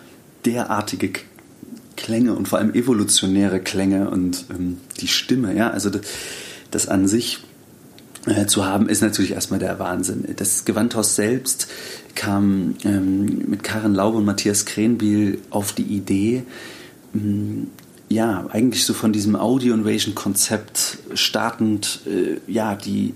[0.45, 1.11] derartige
[1.97, 6.01] Klänge und vor allem evolutionäre Klänge und ähm, die Stimme, ja, also das,
[6.71, 7.39] das an sich
[8.25, 10.23] äh, zu haben, ist natürlich erstmal der Wahnsinn.
[10.37, 11.67] Das Gewandhaus selbst
[12.15, 16.43] kam ähm, mit Karen Laube und Matthias Krenbiel auf die Idee,
[17.13, 17.67] ähm,
[18.09, 23.13] ja, eigentlich so von diesem Audio Invasion Konzept startend, äh, ja, die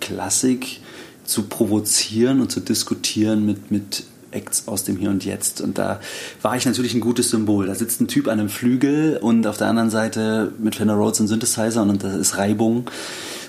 [0.00, 0.80] Klassik
[1.24, 5.60] zu provozieren und zu diskutieren mit, mit Acts aus dem Hier und Jetzt.
[5.60, 6.00] Und da
[6.40, 7.66] war ich natürlich ein gutes Symbol.
[7.66, 11.20] Da sitzt ein Typ an einem Flügel und auf der anderen Seite mit Fender Rhodes
[11.20, 12.90] ein Synthesizer und da ist Reibung.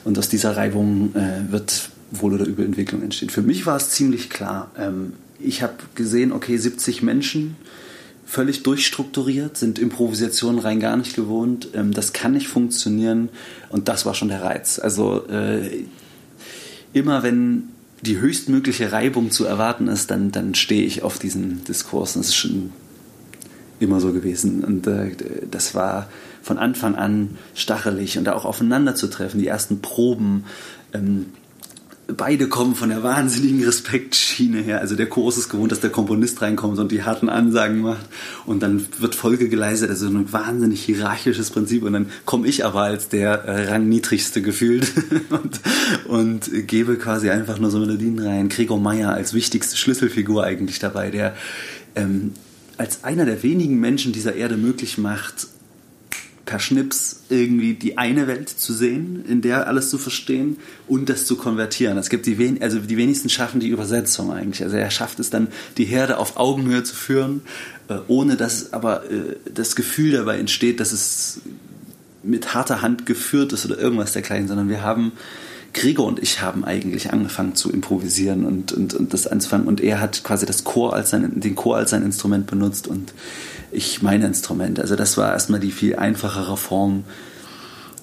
[0.04, 3.30] Und aus dieser Reibung äh, wird wohl oder übel Entwicklung entstehen.
[3.30, 4.72] Für mich war es ziemlich klar.
[4.78, 7.56] Ähm, ich habe gesehen, okay, 70 Menschen,
[8.26, 11.70] völlig durchstrukturiert, sind Improvisationen rein gar nicht gewohnt.
[11.74, 13.30] Ähm, das kann nicht funktionieren
[13.70, 14.80] und das war schon der Reiz.
[14.80, 15.86] Also äh,
[16.94, 17.70] immer wenn
[18.06, 22.14] die höchstmögliche Reibung zu erwarten ist, dann, dann stehe ich auf diesen Diskurs.
[22.14, 22.74] Das ist schon
[23.80, 24.64] immer so gewesen.
[24.64, 25.12] Und äh,
[25.50, 26.10] das war
[26.42, 29.40] von Anfang an stachelig und da auch aufeinander zu treffen.
[29.40, 30.44] Die ersten Proben,
[30.94, 31.28] ähm,
[32.08, 34.82] beide kommen von der wahnsinnigen Respektschiene her.
[34.82, 38.06] Also der Chorus ist gewohnt, dass der Komponist reinkommt und die harten Ansagen macht
[38.46, 39.90] und dann wird Folge geleistet.
[39.90, 44.92] Also ein wahnsinnig hierarchisches Prinzip und dann komme ich aber als der äh, rangniedrigste gefühlt
[45.30, 45.62] und,
[46.08, 48.50] und gebe quasi einfach nur so Melodien rein.
[48.50, 51.36] Gregor Meyer als wichtigste Schlüsselfigur eigentlich dabei, der
[51.96, 52.34] ähm,
[52.78, 55.48] als einer der wenigen Menschen dieser Erde möglich macht,
[56.46, 61.26] per Schnips irgendwie die eine Welt zu sehen, in der alles zu verstehen und das
[61.26, 61.98] zu konvertieren.
[61.98, 64.62] Es gibt die, wen also die wenigsten schaffen die Übersetzung eigentlich.
[64.62, 67.42] Also er schafft es dann, die Herde auf Augenhöhe zu führen,
[67.88, 71.42] äh, ohne dass aber äh, das Gefühl dabei entsteht, dass es
[72.24, 75.14] mit harter Hand geführt ist oder irgendwas dergleichen, sondern wir haben
[75.74, 79.68] Gregor und ich haben eigentlich angefangen zu improvisieren und, und, und das anzufangen.
[79.68, 83.14] Und er hat quasi das Chor als sein, den Chor als sein Instrument benutzt und
[83.74, 84.80] ich mein Instrument.
[84.80, 87.04] Also das war erstmal die viel einfachere Form,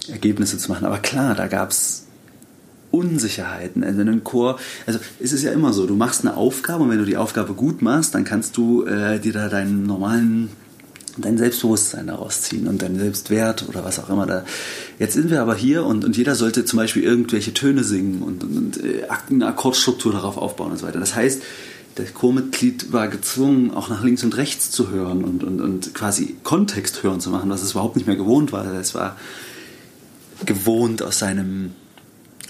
[0.08, 0.84] Ergebnisse zu machen.
[0.84, 2.06] Aber klar, da gab es
[2.90, 3.84] Unsicherheiten.
[3.84, 6.90] Also in einem Chor, also es ist ja immer so, du machst eine Aufgabe und
[6.90, 10.50] wenn du die Aufgabe gut machst, dann kannst du äh, dir da deinen normalen
[11.16, 14.44] dein Selbstbewusstsein daraus ziehen und dein Selbstwert oder was auch immer da.
[14.98, 18.44] Jetzt sind wir aber hier und, und jeder sollte zum Beispiel irgendwelche Töne singen und,
[18.44, 21.00] und, und äh, eine Akkordstruktur darauf aufbauen und so weiter.
[21.00, 21.42] Das heißt,
[22.00, 26.36] der Chormitglied war gezwungen, auch nach links und rechts zu hören und, und, und quasi
[26.42, 28.64] Kontext hören zu machen, was es überhaupt nicht mehr gewohnt war.
[28.74, 29.16] Es war
[30.46, 31.72] gewohnt aus seinem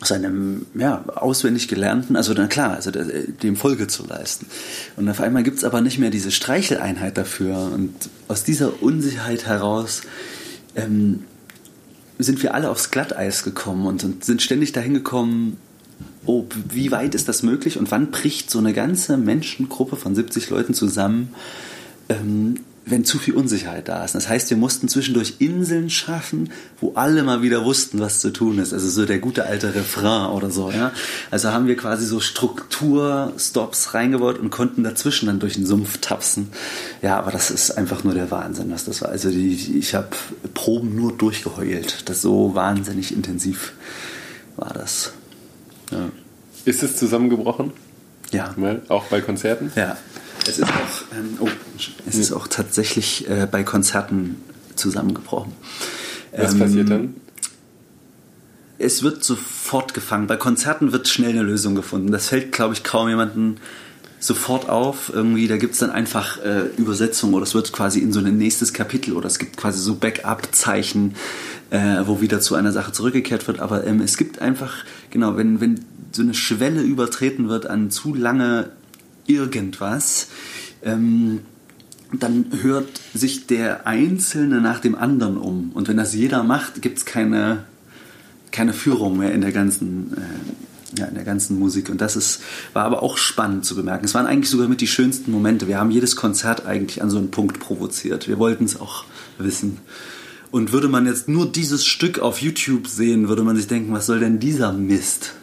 [0.02, 4.46] seinem ja, auswendig gelernten, also na klar, also dem Folge zu leisten.
[4.96, 7.70] Und auf einmal gibt es aber nicht mehr diese Streicheleinheit dafür.
[7.74, 7.92] Und
[8.26, 10.00] aus dieser Unsicherheit heraus
[10.74, 11.24] ähm,
[12.18, 15.58] sind wir alle aufs Glatteis gekommen und, und sind ständig dahin gekommen,
[16.26, 20.50] oh, wie weit ist das möglich und wann bricht so eine ganze Menschengruppe von 70
[20.50, 21.34] Leuten zusammen,
[22.08, 24.14] ähm, wenn zu viel Unsicherheit da ist.
[24.14, 28.58] Das heißt, wir mussten zwischendurch Inseln schaffen, wo alle mal wieder wussten, was zu tun
[28.58, 28.72] ist.
[28.72, 30.70] Also so der gute alte Refrain oder so.
[30.70, 30.92] Ja?
[31.30, 36.48] Also haben wir quasi so Strukturstops reingebaut und konnten dazwischen dann durch den Sumpf tapsen.
[37.02, 39.10] Ja, aber das ist einfach nur der Wahnsinn, was das war.
[39.10, 40.08] Also die, ich habe
[40.54, 42.08] Proben nur durchgeheult.
[42.08, 43.72] Das so wahnsinnig intensiv
[44.56, 45.12] war das.
[45.90, 46.10] Ja.
[46.64, 47.72] Ist es zusammengebrochen?
[48.32, 48.54] Ja.
[48.88, 49.72] Auch bei Konzerten?
[49.74, 49.96] Ja.
[50.46, 51.48] Es ist auch, ähm, oh,
[52.06, 54.36] es ist auch tatsächlich äh, bei Konzerten
[54.74, 55.52] zusammengebrochen.
[56.36, 57.14] Was ähm, passiert dann?
[58.78, 60.26] Es wird sofort gefangen.
[60.26, 62.10] Bei Konzerten wird schnell eine Lösung gefunden.
[62.10, 63.58] Das fällt, glaube ich, kaum jemanden
[64.20, 65.10] sofort auf.
[65.12, 68.36] Irgendwie, da gibt es dann einfach äh, Übersetzungen oder es wird quasi in so ein
[68.36, 71.16] nächstes Kapitel oder es gibt quasi so Backup-Zeichen,
[71.70, 73.58] äh, wo wieder zu einer Sache zurückgekehrt wird.
[73.58, 78.14] Aber ähm, es gibt einfach, genau, wenn, wenn so eine Schwelle übertreten wird an zu
[78.14, 78.70] lange
[79.26, 80.28] irgendwas,
[80.82, 81.40] ähm,
[82.12, 85.70] dann hört sich der Einzelne nach dem anderen um.
[85.72, 87.64] Und wenn das jeder macht, gibt es keine,
[88.50, 90.20] keine Führung mehr in der ganzen, äh,
[90.98, 91.88] ja, in der ganzen Musik.
[91.88, 92.40] Und das ist,
[92.72, 94.04] war aber auch spannend zu bemerken.
[94.04, 95.68] Es waren eigentlich sogar mit die schönsten Momente.
[95.68, 98.28] Wir haben jedes Konzert eigentlich an so einen Punkt provoziert.
[98.28, 99.04] Wir wollten es auch
[99.38, 99.78] wissen.
[100.50, 104.06] Und würde man jetzt nur dieses Stück auf YouTube sehen, würde man sich denken, was
[104.06, 105.34] soll denn dieser Mist?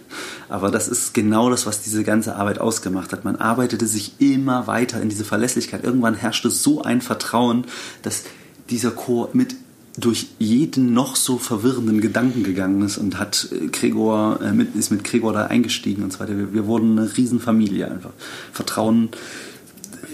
[0.50, 3.26] Aber das ist genau das, was diese ganze Arbeit ausgemacht hat.
[3.26, 5.84] Man arbeitete sich immer weiter in diese Verlässlichkeit.
[5.84, 7.66] Irgendwann herrschte so ein Vertrauen,
[8.02, 8.24] dass
[8.70, 9.56] dieser Chor mit
[9.98, 14.91] durch jeden noch so verwirrenden Gedanken gegangen ist und hat äh, Gregor, äh, mit, ist
[14.91, 16.38] mit Gregor da eingestiegen und so weiter.
[16.38, 18.12] Wir, wir wurden eine Riesenfamilie einfach.
[18.54, 19.10] Vertrauen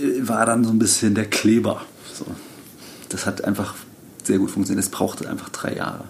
[0.01, 1.81] äh, war dann so ein bisschen der Kleber.
[2.13, 2.25] So.
[3.09, 3.75] Das hat einfach
[4.23, 4.85] sehr gut funktioniert.
[4.85, 6.05] Es brauchte einfach drei Jahre.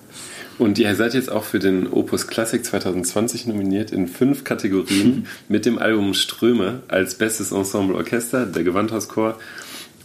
[0.60, 5.66] Und ihr seid jetzt auch für den Opus Classic 2020 nominiert in fünf Kategorien mit
[5.66, 9.40] dem Album Ströme als bestes Ensemble Orchester, der Gewandhauschor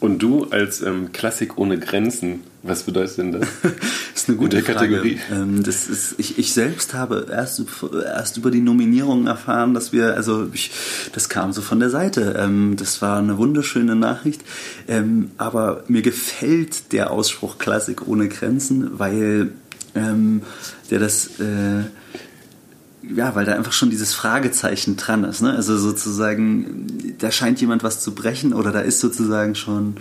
[0.00, 3.48] und du als ähm, Klassik ohne Grenzen, was bedeutet denn das?
[3.62, 3.72] das
[4.14, 5.18] ist eine gute Kategorie.
[5.32, 7.62] Ähm, das ist, ich, ich selbst habe erst,
[8.04, 10.70] erst über die Nominierung erfahren, dass wir, also ich,
[11.12, 12.36] das kam so von der Seite.
[12.38, 14.42] Ähm, das war eine wunderschöne Nachricht.
[14.86, 19.50] Ähm, aber mir gefällt der Ausspruch Klassik ohne Grenzen, weil
[19.94, 20.42] ähm,
[20.90, 21.84] der das äh,
[23.14, 25.40] ja, weil da einfach schon dieses Fragezeichen dran ist.
[25.40, 25.52] Ne?
[25.52, 29.96] Also sozusagen, da scheint jemand was zu brechen oder da ist sozusagen schon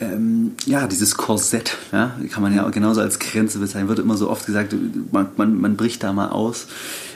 [0.00, 4.16] ähm, ja, dieses Korsett, ja, kann man ja auch genauso als Grenze bezeichnen, wird immer
[4.16, 4.74] so oft gesagt,
[5.12, 6.66] man, man, man bricht da mal aus.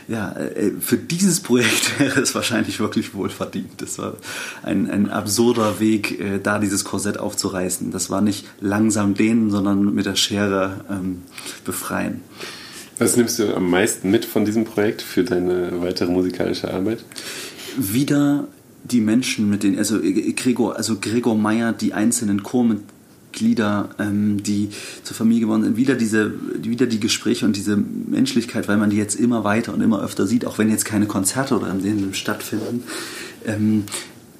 [0.09, 3.81] Ja, äh, für dieses Projekt wäre es wahrscheinlich wirklich wohlverdient.
[3.81, 4.15] Das war
[4.63, 7.91] ein, ein absurder Weg, äh, da dieses Korsett aufzureißen.
[7.91, 11.23] Das war nicht langsam dehnen, sondern mit der Schere ähm,
[11.65, 12.21] befreien.
[13.03, 17.05] Was nimmst du am meisten mit von diesem Projekt für deine weitere musikalische Arbeit?
[17.77, 18.47] Wieder
[18.85, 24.69] die Menschen, mit denen, also Gregor, also Gregor Meyer, die einzelnen Chormitglieder, ähm, die
[25.03, 26.33] zur Familie geworden sind, wieder diese,
[26.63, 30.29] wieder die Gespräche und diese Menschlichkeit, weil man die jetzt immer weiter und immer öfter
[30.29, 32.85] sieht, auch wenn jetzt keine Konzerte oder in denen stattfinden.
[33.45, 33.83] Ähm,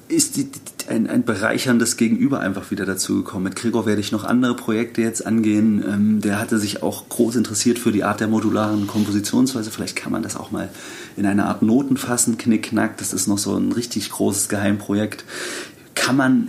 [0.07, 0.47] ist die,
[0.89, 3.43] ein, ein bereicherndes Gegenüber einfach wieder dazugekommen.
[3.43, 5.83] Mit Gregor werde ich noch andere Projekte jetzt angehen.
[5.87, 9.71] Ähm, der hatte sich auch groß interessiert für die Art der modularen Kompositionsweise.
[9.71, 10.69] Vielleicht kann man das auch mal
[11.15, 12.97] in eine Art Noten fassen, knickknack.
[12.97, 15.25] Das ist noch so ein richtig großes Geheimprojekt.
[15.95, 16.47] Kann man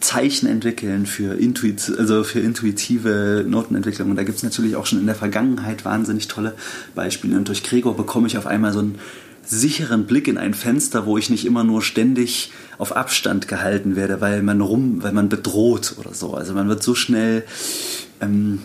[0.00, 4.10] Zeichen entwickeln für, intuit, also für intuitive Notenentwicklung.
[4.10, 6.54] Und da gibt es natürlich auch schon in der Vergangenheit wahnsinnig tolle
[6.94, 7.36] Beispiele.
[7.36, 8.98] Und durch Gregor bekomme ich auf einmal so einen
[9.44, 14.20] sicheren Blick in ein Fenster, wo ich nicht immer nur ständig auf Abstand gehalten werde,
[14.20, 16.34] weil man rum, weil man bedroht oder so.
[16.34, 17.44] Also man wird so schnell
[18.20, 18.62] ähm,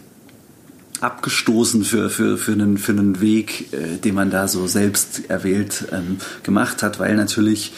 [1.02, 5.86] abgestoßen für, für, für, einen, für einen Weg, äh, den man da so selbst erwählt
[5.92, 7.74] ähm, gemacht hat, weil natürlich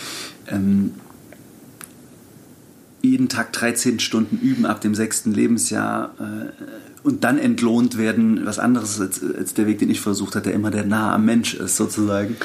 [0.47, 0.91] ähm,
[3.01, 6.63] jeden Tag 13 Stunden üben ab dem sechsten Lebensjahr äh,
[7.03, 10.53] und dann entlohnt werden, was anderes als, als, der Weg, den ich versucht hatte, der
[10.53, 12.37] immer der nah am Mensch ist, sozusagen,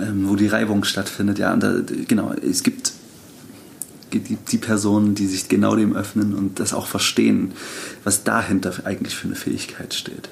[0.00, 1.38] ähm, wo die Reibung stattfindet.
[1.38, 2.92] Ja, da, genau, es gibt
[4.20, 7.52] die, die Personen, die sich genau dem öffnen und das auch verstehen,
[8.04, 10.28] was dahinter eigentlich für eine Fähigkeit steht.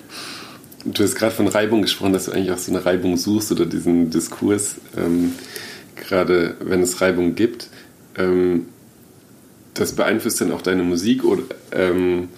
[0.84, 3.66] Du hast gerade von Reibung gesprochen, dass du eigentlich auch so eine Reibung suchst oder
[3.66, 5.32] diesen Diskurs, ähm,
[5.94, 7.68] gerade wenn es Reibung gibt.
[8.16, 8.66] Ähm,
[9.74, 12.28] das beeinflusst dann auch deine Musik oder ähm,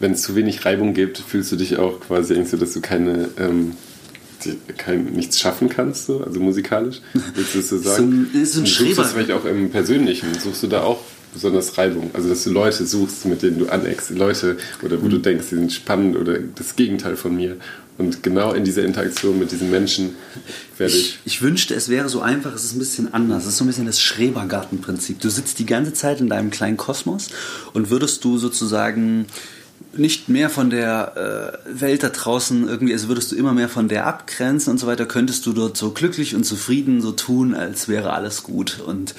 [0.00, 2.80] wenn es zu wenig Reibung gibt, fühlst du dich auch quasi, denkst du, dass du
[2.80, 3.72] keine ähm,
[4.76, 7.00] kein, nichts schaffen kannst, so, also musikalisch?
[7.34, 8.28] Willst du das so sagen?
[8.32, 10.28] So, ist ein suchst du das vielleicht auch im Persönlichen?
[10.38, 11.00] Suchst du da auch
[11.32, 12.10] besonders Reibung?
[12.12, 15.10] Also, dass du Leute suchst, mit denen du aneckst, Leute, oder wo mhm.
[15.10, 17.56] du denkst, die sind spannend oder das Gegenteil von mir.
[17.96, 20.16] Und genau in dieser Interaktion mit diesen Menschen
[20.78, 21.20] werde ich.
[21.24, 23.44] Ich, ich wünschte, es wäre so einfach, es ist ein bisschen anders.
[23.44, 25.20] Es ist so ein bisschen das Schrebergartenprinzip.
[25.20, 27.28] Du sitzt die ganze Zeit in deinem kleinen Kosmos
[27.72, 29.26] und würdest du sozusagen
[29.96, 33.88] nicht mehr von der äh, Welt da draußen irgendwie, also würdest du immer mehr von
[33.88, 37.88] der abgrenzen und so weiter, könntest du dort so glücklich und zufrieden so tun, als
[37.88, 38.80] wäre alles gut.
[38.80, 39.14] Und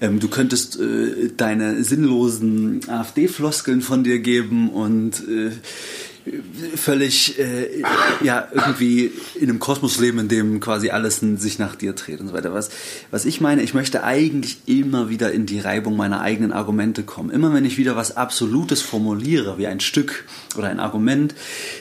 [0.00, 5.50] ähm, du könntest äh, deine sinnlosen AfD-Floskeln von dir geben und äh,
[6.74, 7.82] völlig äh,
[8.22, 12.28] ja irgendwie in einem Kosmos leben, in dem quasi alles sich nach dir dreht und
[12.28, 12.52] so weiter.
[12.52, 12.70] Was,
[13.10, 17.30] was ich meine, ich möchte eigentlich immer wieder in die Reibung meiner eigenen Argumente kommen.
[17.30, 20.24] Immer wenn ich wieder was Absolutes formuliere, wie ein Stück
[20.56, 21.34] oder ein Argument,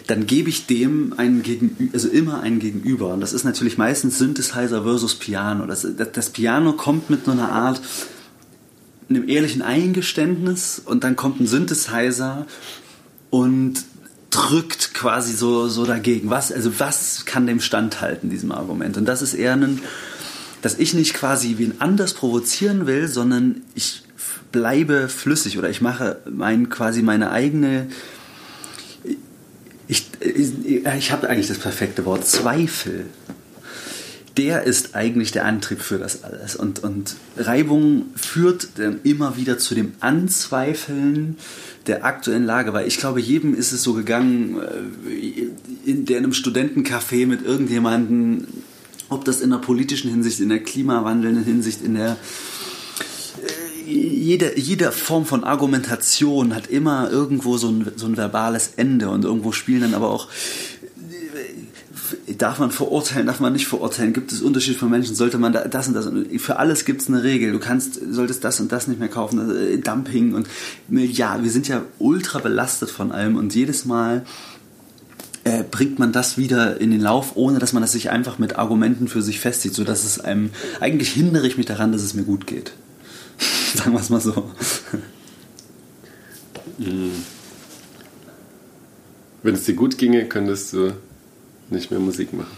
[0.08, 3.14] dann gebe ich dem einen Gegenüber, also immer einen Gegenüber.
[3.14, 5.66] Und das ist natürlich meistens Synthesizer versus Piano.
[5.66, 7.82] Das, das Piano kommt mit so einer Art
[9.10, 12.48] einem ehrlichen Eingeständnis und dann kommt ein Synthesizer
[13.30, 13.86] und
[14.36, 16.30] drückt quasi so, so dagegen.
[16.30, 18.98] Was, also was kann dem standhalten, diesem Argument?
[18.98, 19.82] Und das ist eher ein,
[20.62, 24.04] dass ich nicht quasi wen anders provozieren will, sondern ich
[24.52, 27.88] bleibe flüssig oder ich mache mein, quasi meine eigene,
[29.88, 33.06] ich, ich, ich habe eigentlich das perfekte Wort, Zweifel
[34.38, 36.56] der ist eigentlich der Antrieb für das alles.
[36.58, 41.38] Und, und Reibung führt dann immer wieder zu dem Anzweifeln
[41.88, 46.24] der aktuellen Lage, weil ich glaube, jedem ist es so gegangen, äh, in, der in
[46.24, 48.48] einem Studentencafé mit irgendjemandem,
[49.10, 52.18] ob das in der politischen Hinsicht, in der klimawandelnden Hinsicht, in der
[53.88, 59.10] äh, jede, jede Form von Argumentation hat immer irgendwo so ein, so ein verbales Ende
[59.10, 60.28] und irgendwo spielen dann aber auch
[62.38, 65.88] darf man verurteilen, darf man nicht verurteilen, gibt es Unterschied von Menschen, sollte man das
[65.88, 67.52] und das und für alles gibt es eine Regel.
[67.52, 70.48] Du kannst, solltest das und das nicht mehr kaufen, also Dumping und
[70.90, 74.26] ja, wir sind ja ultra belastet von allem und jedes Mal
[75.44, 78.58] äh, bringt man das wieder in den Lauf, ohne dass man das sich einfach mit
[78.58, 80.50] Argumenten für sich festzieht, sodass es einem,
[80.80, 82.74] eigentlich hindere ich mich daran, dass es mir gut geht.
[83.76, 84.52] Sagen wir es mal so.
[86.78, 87.12] Mhm.
[89.44, 90.92] Wenn es dir gut ginge, könntest du
[91.70, 92.52] nicht mehr Musik machen.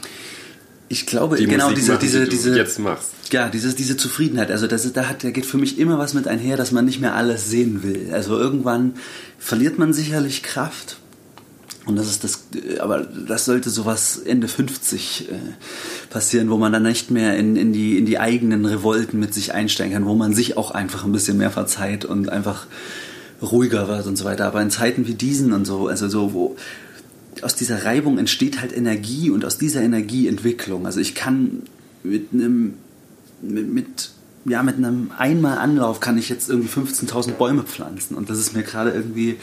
[0.89, 3.09] Ich glaube, die genau Musik diese, machen, diese, die diese, jetzt machst.
[3.31, 4.51] Ja, diese, diese Zufriedenheit.
[4.51, 6.85] Also das ist, da, hat, da geht für mich immer was mit einher, dass man
[6.85, 8.09] nicht mehr alles sehen will.
[8.13, 8.93] Also irgendwann
[9.37, 10.97] verliert man sicherlich Kraft.
[11.85, 12.43] Und das ist das,
[12.79, 15.35] aber das sollte sowas Ende 50 äh,
[16.09, 19.53] passieren, wo man dann nicht mehr in, in, die, in die eigenen Revolten mit sich
[19.53, 22.67] einsteigen kann, wo man sich auch einfach ein bisschen mehr verzeiht und einfach
[23.41, 24.45] ruhiger wird und so weiter.
[24.47, 26.55] Aber in Zeiten wie diesen und so, also so, wo
[27.43, 30.85] aus dieser Reibung entsteht halt Energie und aus dieser Energie Entwicklung.
[30.85, 31.63] Also ich kann
[32.03, 32.73] mit einem,
[33.41, 34.09] mit, mit
[34.45, 35.57] ja, mit einem einmal
[35.99, 39.37] kann ich jetzt irgendwie 15.000 Bäume pflanzen und das ist mir gerade irgendwie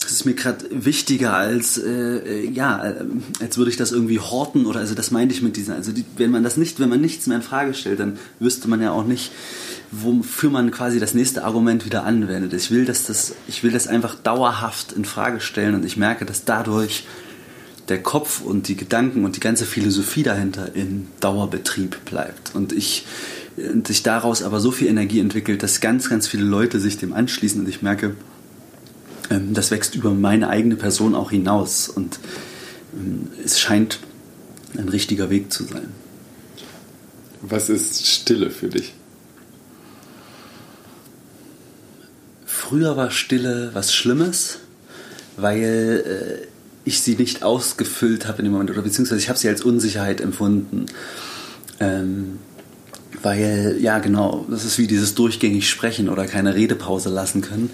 [0.00, 3.04] das ist mir gerade wichtiger als äh, ja äh,
[3.40, 6.04] als würde ich das irgendwie horten oder also das meinte ich mit diesen also die,
[6.16, 8.90] wenn man das nicht wenn man nichts mehr in Frage stellt dann wüsste man ja
[8.90, 9.30] auch nicht
[9.92, 12.54] wofür man quasi das nächste Argument wieder anwendet.
[12.54, 16.24] Ich will, dass das, ich will das einfach dauerhaft in Frage stellen und ich merke,
[16.24, 17.04] dass dadurch
[17.88, 23.04] der Kopf und die Gedanken und die ganze Philosophie dahinter in Dauerbetrieb bleibt und ich
[23.56, 27.12] und sich daraus aber so viel Energie entwickelt, dass ganz, ganz viele Leute sich dem
[27.12, 28.16] anschließen und ich merke,
[29.28, 32.18] ähm, das wächst über meine eigene Person auch hinaus und
[32.94, 33.98] ähm, es scheint
[34.78, 35.88] ein richtiger Weg zu sein.
[37.42, 38.94] Was ist Stille für dich?
[42.62, 44.60] Früher war Stille was Schlimmes,
[45.36, 46.46] weil äh,
[46.84, 50.20] ich sie nicht ausgefüllt habe in dem Moment oder beziehungsweise ich habe sie als Unsicherheit
[50.20, 50.86] empfunden.
[51.80, 52.38] Ähm,
[53.20, 57.68] weil, ja genau, das ist wie dieses durchgängig sprechen oder keine Redepause lassen können.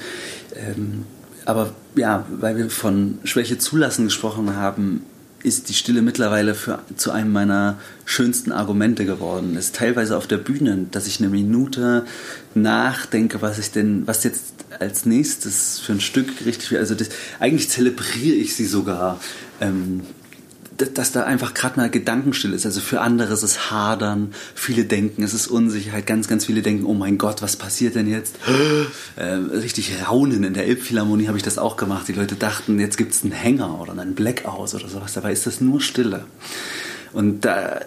[0.57, 1.05] Ähm,
[1.45, 5.05] aber ja, weil wir von Schwäche zulassen gesprochen haben,
[5.43, 9.57] ist die Stille mittlerweile für, zu einem meiner schönsten Argumente geworden.
[9.57, 12.05] Ist teilweise auf der Bühne, dass ich eine Minute
[12.55, 16.77] nachdenke, was ich denn, was jetzt als nächstes für ein Stück richtig.
[16.77, 19.21] Also das, eigentlich zelebriere ich sie sogar.
[19.61, 20.03] Ähm,
[20.79, 22.65] dass da einfach gerade mal Gedankenstill ist.
[22.65, 26.85] Also für andere ist es Hadern, viele denken, es ist Unsicherheit, ganz, ganz viele denken,
[26.87, 28.37] oh mein Gott, was passiert denn jetzt?
[29.17, 30.45] Äh, richtig raunen.
[30.45, 32.07] In der Elbphilharmonie habe ich das auch gemacht.
[32.07, 35.13] Die Leute dachten, jetzt gibt es einen Hänger oder einen Blackout oder sowas.
[35.15, 36.25] Dabei ist das nur Stille.
[37.13, 37.81] Und da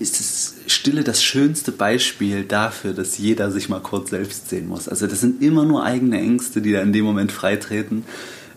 [0.00, 4.88] ist es Stille das schönste Beispiel dafür, dass jeder sich mal kurz selbst sehen muss.
[4.88, 8.04] Also das sind immer nur eigene Ängste, die da in dem Moment freitreten.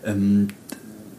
[0.04, 0.48] Ähm,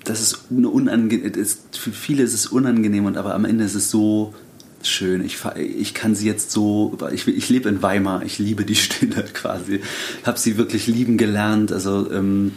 [0.08, 1.34] das ist eine unangenehm,
[1.72, 4.34] für viele ist es unangenehm und aber am Ende ist es so
[4.82, 5.24] schön.
[5.26, 9.26] Ich, ich kann sie jetzt so, ich, ich lebe in Weimar, ich liebe die Stille
[9.34, 9.82] quasi,
[10.24, 11.72] habe sie wirklich lieben gelernt.
[11.72, 12.53] Also ähm,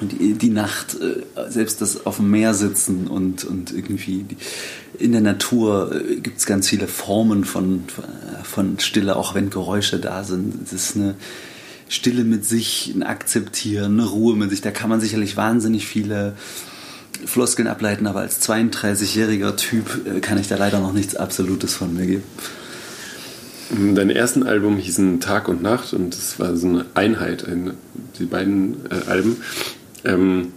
[0.00, 4.36] die, die Nacht, äh, selbst das auf dem Meer sitzen und, und irgendwie die,
[4.98, 7.84] in der Natur äh, gibt es ganz viele Formen von,
[8.44, 10.62] von Stille, auch wenn Geräusche da sind.
[10.64, 11.16] Es ist eine
[11.88, 14.60] Stille mit sich, ein Akzeptieren, eine Ruhe mit sich.
[14.60, 16.34] Da kann man sicherlich wahnsinnig viele
[17.26, 21.94] Floskeln ableiten, aber als 32-jähriger Typ äh, kann ich da leider noch nichts Absolutes von
[21.94, 22.22] mir geben.
[23.94, 27.74] Dein ersten Album hießen Tag und Nacht und es war so eine Einheit, eine,
[28.18, 29.36] die beiden äh, Alben.
[30.04, 30.52] Ähm,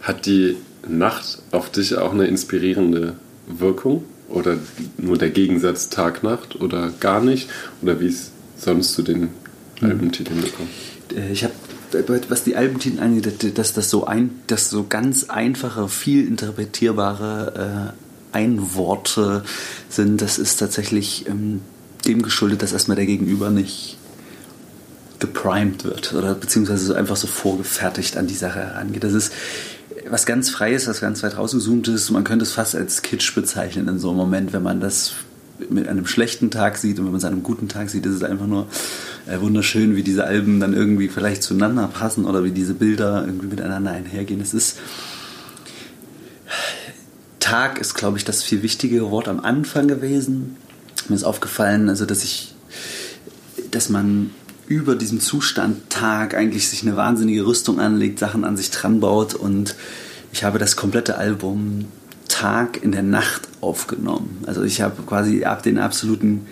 [0.00, 3.14] hat die Nacht auf dich auch eine inspirierende
[3.48, 4.04] Wirkung?
[4.28, 4.58] Oder
[4.98, 7.48] nur der Gegensatz Tag-Nacht oder gar nicht?
[7.82, 9.28] Oder wie ist sonst zu den mhm.
[9.80, 10.68] Albentiteln gekommen?
[11.16, 11.54] Äh, ich habe
[12.28, 17.94] was die Albentitel angeht, dass das so ein, dass so ganz einfache, viel interpretierbare
[18.32, 19.44] äh, Einworte
[19.88, 21.60] sind, das ist tatsächlich ähm,
[22.06, 23.96] dem geschuldet, dass erstmal der Gegenüber nicht
[25.18, 29.02] geprimed wird oder beziehungsweise so einfach so vorgefertigt an die Sache herangeht.
[29.02, 29.32] Das ist
[30.08, 32.10] was ganz Freies, was ganz weit rausgezoomt ist.
[32.10, 35.14] Man könnte es fast als Kitsch bezeichnen in so einem Moment, wenn man das
[35.70, 38.14] mit einem schlechten Tag sieht und wenn man es an einem guten Tag sieht, ist
[38.14, 38.66] es einfach nur
[39.26, 43.48] äh, wunderschön, wie diese Alben dann irgendwie vielleicht zueinander passen oder wie diese Bilder irgendwie
[43.48, 44.40] miteinander einhergehen.
[44.40, 44.78] Es ist
[47.40, 50.56] Tag ist, glaube ich, das viel wichtigere Wort am Anfang gewesen.
[51.08, 52.54] Mir ist aufgefallen, also dass ich,
[53.70, 54.30] dass man
[54.66, 59.34] über diesem Zustand Tag eigentlich sich eine wahnsinnige Rüstung anlegt, Sachen an sich dran baut
[59.34, 59.76] und
[60.30, 61.86] ich habe das komplette Album
[62.28, 64.44] Tag in der Nacht aufgenommen.
[64.46, 66.46] Also ich habe quasi ab den absoluten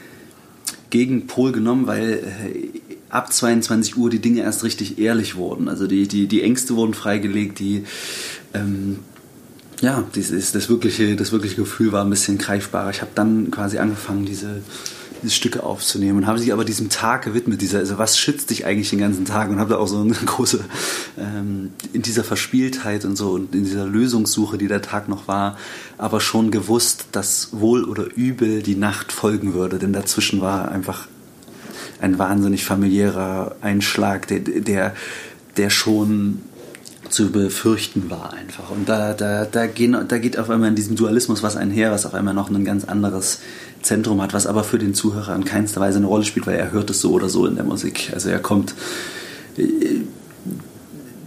[0.91, 5.69] Gegenpol genommen, weil äh, ab 22 Uhr die Dinge erst richtig ehrlich wurden.
[5.69, 7.85] Also die, die, die Ängste wurden freigelegt, die,
[8.55, 9.01] ähm,
[9.81, 12.91] ja, dieses, das, wirkliche, das wirkliche Gefühl war ein bisschen greifbarer.
[12.91, 14.63] Ich habe dann quasi angefangen, diese,
[15.23, 18.67] diese Stücke aufzunehmen und habe sich aber diesem Tag gewidmet, dieser, also was schützt dich
[18.67, 20.65] eigentlich den ganzen Tag und habe da auch so eine große,
[21.19, 25.57] ähm, in dieser Verspieltheit und so und in dieser Lösungssuche, die der Tag noch war,
[25.99, 31.07] aber schon gewusst, dass wohl oder übel die Nacht folgen würde, denn dazwischen war einfach
[32.01, 34.95] ein wahnsinnig familiärer Einschlag, der, der,
[35.57, 36.43] der schon
[37.11, 38.71] zu befürchten war einfach.
[38.71, 42.07] Und da, da, da, gehen, da geht auf einmal in diesem Dualismus was einher, was
[42.07, 43.41] auf einmal noch ein ganz anderes
[43.87, 46.73] Zentrum hat, was aber für den Zuhörer in keinster Weise eine Rolle spielt, weil er
[46.73, 48.11] hört es so oder so in der Musik.
[48.13, 48.75] Also er kommt,
[49.57, 50.01] äh,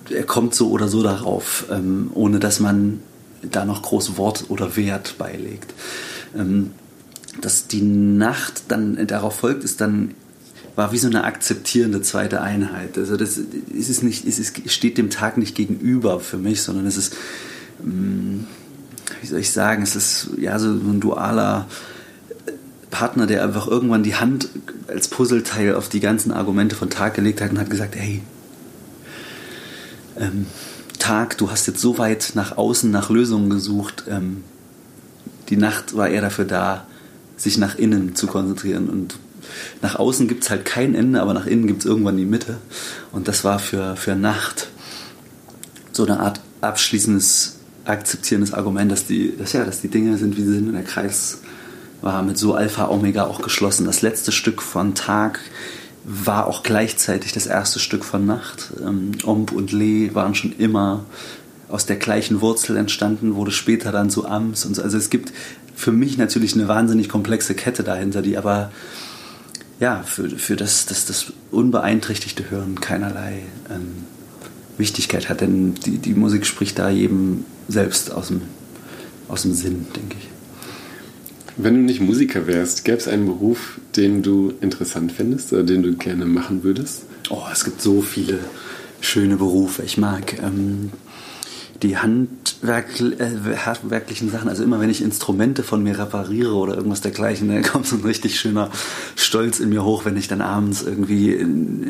[0.10, 3.00] er kommt so oder so darauf, ähm, ohne dass man
[3.42, 5.74] da noch groß Wort oder Wert beilegt.
[6.38, 6.72] Ähm,
[7.42, 10.16] dass die Nacht dann darauf folgt, ist dann
[10.76, 12.98] war wie so eine akzeptierende zweite Einheit.
[12.98, 16.96] Also das ist es nicht, es steht dem Tag nicht gegenüber für mich, sondern es
[16.96, 17.16] ist,
[17.84, 18.46] mm,
[19.20, 21.68] wie soll ich sagen, es ist ja so ein dualer
[22.92, 24.50] Partner, der einfach irgendwann die Hand
[24.88, 28.22] als Puzzleteil auf die ganzen Argumente von Tag gelegt hat und hat gesagt, hey,
[30.18, 30.48] ähm,
[30.98, 34.04] Tag, du hast jetzt so weit nach außen nach Lösungen gesucht.
[34.10, 34.44] Ähm,
[35.50, 36.86] die Nacht war eher dafür da,
[37.38, 39.18] sich nach innen zu konzentrieren und
[39.82, 42.58] nach außen gibt es halt kein Ende, aber nach innen gibt es irgendwann die Mitte.
[43.12, 44.70] Und das war für, für Nacht
[45.92, 50.44] so eine Art abschließendes, akzeptierendes Argument, dass die, dass, ja, dass die Dinge sind, wie
[50.44, 50.68] sie sind.
[50.68, 51.40] Und der Kreis
[52.02, 53.86] war mit so Alpha Omega auch geschlossen.
[53.86, 55.40] Das letzte Stück von Tag
[56.06, 58.72] war auch gleichzeitig das erste Stück von Nacht.
[58.82, 61.06] Ähm, Omb und Le waren schon immer
[61.68, 64.82] aus der gleichen Wurzel entstanden, wurde später dann zu Ams und so.
[64.82, 65.32] Also es gibt
[65.76, 68.72] für mich natürlich eine wahnsinnig komplexe Kette dahinter, die aber
[69.80, 74.04] ja, für, für das, das, das unbeeinträchtigte Hören keinerlei ähm,
[74.78, 75.42] Wichtigkeit hat.
[75.42, 78.42] Denn die, die Musik spricht da jedem selbst aus dem,
[79.28, 80.29] aus dem Sinn, denke ich.
[81.62, 85.84] Wenn du nicht Musiker wärst, gäbe es einen Beruf, den du interessant findest oder den
[85.84, 87.04] du gerne machen würdest?
[87.30, 88.40] Oh, es gibt so viele
[89.02, 89.84] schöne Berufe.
[89.84, 90.92] Ich mag ähm,
[91.84, 97.02] die Handwerk, äh, handwerklichen Sachen, also immer wenn ich Instrumente von mir repariere oder irgendwas
[97.02, 98.72] dergleichen, dann kommt so ein richtig schöner
[99.18, 101.46] Stolz in mir hoch, wenn ich dann abends irgendwie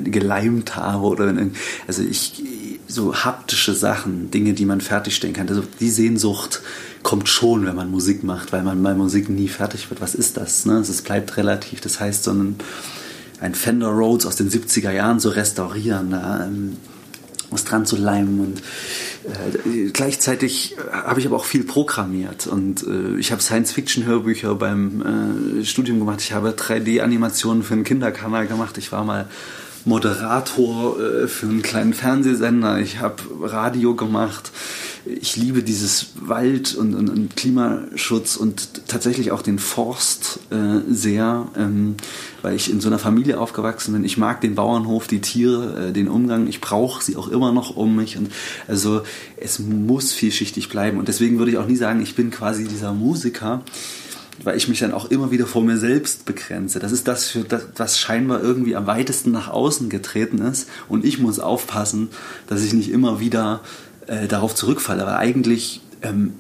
[0.09, 1.51] geleimt habe oder wenn,
[1.85, 2.41] also ich
[2.89, 5.47] so haptische Sachen, Dinge, die man fertigstellen kann.
[5.47, 6.61] Also die Sehnsucht
[7.03, 10.01] kommt schon, wenn man Musik macht, weil man bei Musik nie fertig wird.
[10.01, 10.65] Was ist das?
[10.65, 10.79] Ne?
[10.79, 11.81] Es bleibt relativ.
[11.81, 12.55] Das heißt, so ein,
[13.39, 16.77] ein Fender Rhodes aus den 70er Jahren zu restaurieren, da, ähm,
[17.51, 18.61] was dran zu leimen und
[19.25, 25.59] äh, gleichzeitig äh, habe ich aber auch viel programmiert und äh, ich habe Science-Fiction-Hörbücher beim
[25.61, 26.21] äh, Studium gemacht.
[26.21, 28.77] Ich habe 3D-Animationen für einen Kinderkanal gemacht.
[28.77, 29.27] Ich war mal
[29.85, 32.79] Moderator äh, für einen kleinen Fernsehsender.
[32.79, 34.51] Ich habe Radio gemacht
[35.05, 41.47] ich liebe dieses Wald und, und, und, Klimaschutz und tatsächlich auch den Forst äh, sehr,
[41.57, 41.95] ähm,
[42.41, 44.03] weil ich in so einer Familie aufgewachsen bin.
[44.03, 46.47] Ich mag den Bauernhof, die Tiere, äh, den Umgang.
[46.47, 48.17] Ich brauche sie auch immer noch um mich.
[48.17, 48.31] Und
[48.67, 49.01] also
[49.37, 50.97] es muss vielschichtig bleiben.
[50.97, 53.63] Und deswegen würde ich auch nie sagen, ich bin quasi dieser Musiker,
[54.43, 56.79] weil ich mich dann auch immer wieder vor mir selbst begrenze.
[56.79, 60.69] Das ist das, für das, was scheinbar irgendwie am weitesten nach außen getreten ist.
[60.87, 62.09] Und ich muss aufpassen,
[62.47, 63.61] dass ich nicht immer wieder
[64.07, 65.01] äh, darauf zurückfalle.
[65.01, 66.35] Aber eigentlich ähm,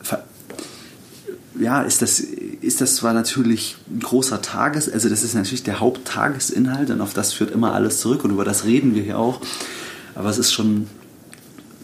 [1.59, 5.79] ja, ist das, ist das zwar natürlich ein großer Tages, also das ist natürlich der
[5.79, 9.41] Haupttagesinhalt und auf das führt immer alles zurück und über das reden wir hier auch.
[10.15, 10.87] Aber es ist schon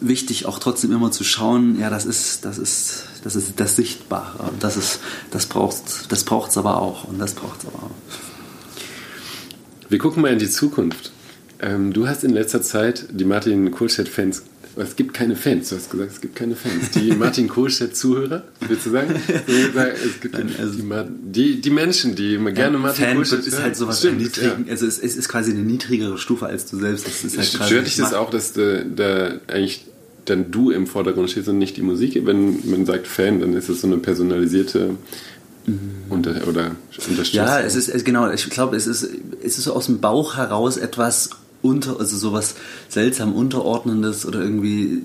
[0.01, 4.49] wichtig, auch trotzdem immer zu schauen, ja, das ist, das ist, das ist das Sichtbare.
[4.51, 4.99] Und das
[5.31, 7.05] das braucht das braucht's aber auch.
[7.05, 7.91] Und das braucht's aber auch.
[9.89, 11.11] Wir gucken mal in die Zukunft.
[11.61, 14.43] Ähm, du hast in letzter Zeit die Martin Kohlstedt-Fans
[14.77, 16.91] es gibt keine Fans, du hast gesagt, es gibt keine Fans.
[16.91, 19.15] Die Martin Kohlstedt-Zuhörer, willst du sagen?
[19.15, 20.77] Es gibt Nein, also
[21.23, 24.71] die, die, Menschen, die immer gerne Martin Fan Kohlstedt ist halt sowas Stimmt, niedrigen, ja.
[24.71, 27.07] also es, es, ist quasi eine niedrigere Stufe als du selbst.
[27.07, 29.85] Das ist halt Stört dich das auch, dass da, da eigentlich
[30.25, 32.19] dann du im Vordergrund stehst und nicht die Musik?
[32.25, 34.95] Wenn man sagt Fan, dann ist es so eine personalisierte
[35.65, 35.79] mhm.
[36.09, 36.71] unter, oder
[37.07, 37.45] Unterstützung.
[37.45, 39.07] Ja, es ist genau, ich glaube, es ist,
[39.43, 41.29] es ist so aus dem Bauch heraus etwas
[41.65, 42.55] unter, also sowas
[42.89, 45.01] seltsam Unterordnendes oder irgendwie,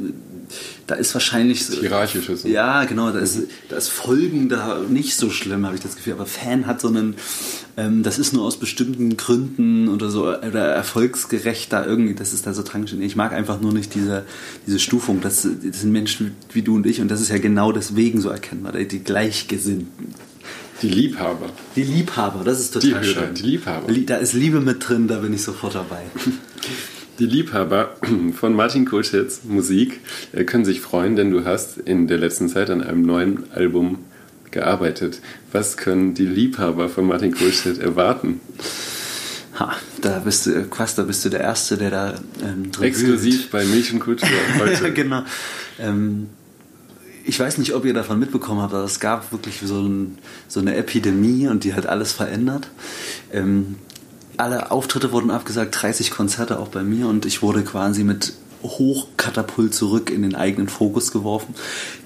[0.86, 1.80] da ist wahrscheinlich so.
[1.80, 2.44] Hierarchisches.
[2.44, 3.44] Ja, genau, da ist, mhm.
[3.68, 6.14] da ist Folgen da nicht so schlimm, habe ich das Gefühl.
[6.14, 7.16] Aber Fan hat so einen,
[7.76, 12.46] ähm, das ist nur aus bestimmten Gründen oder so, oder erfolgsgerecht da irgendwie, das ist
[12.46, 12.92] da so tragisch.
[12.92, 14.24] Ich mag einfach nur nicht diese,
[14.66, 15.20] diese Stufung.
[15.20, 18.28] Das, das sind Menschen wie du und ich und das ist ja genau deswegen so
[18.28, 20.29] erkennbar, die Gleichgesinnten.
[20.82, 21.46] Die Liebhaber.
[21.76, 23.34] Die Liebhaber, das ist total die schön.
[23.34, 23.92] Die Liebhaber.
[23.92, 26.02] Da ist Liebe mit drin, da bin ich sofort dabei.
[27.18, 27.96] Die Liebhaber
[28.34, 30.00] von Martin Kulschitz Musik
[30.32, 33.98] äh, können sich freuen, denn du hast in der letzten Zeit an einem neuen Album
[34.50, 35.20] gearbeitet.
[35.52, 38.40] Was können die Liebhaber von Martin Kulschitz erwarten?
[39.58, 43.50] Ha, da bist du, Quast, da bist du der Erste, der da ähm, Exklusiv wühlt.
[43.50, 44.26] bei Milch heute.
[44.82, 45.22] ja, genau.
[45.78, 46.30] Ähm,
[47.24, 50.18] ich weiß nicht, ob ihr davon mitbekommen habt, aber es gab wirklich so, ein,
[50.48, 52.68] so eine Epidemie und die hat alles verändert.
[53.32, 53.76] Ähm,
[54.36, 59.74] alle Auftritte wurden abgesagt, 30 Konzerte auch bei mir und ich wurde quasi mit Hochkatapult
[59.74, 61.54] zurück in den eigenen Fokus geworfen.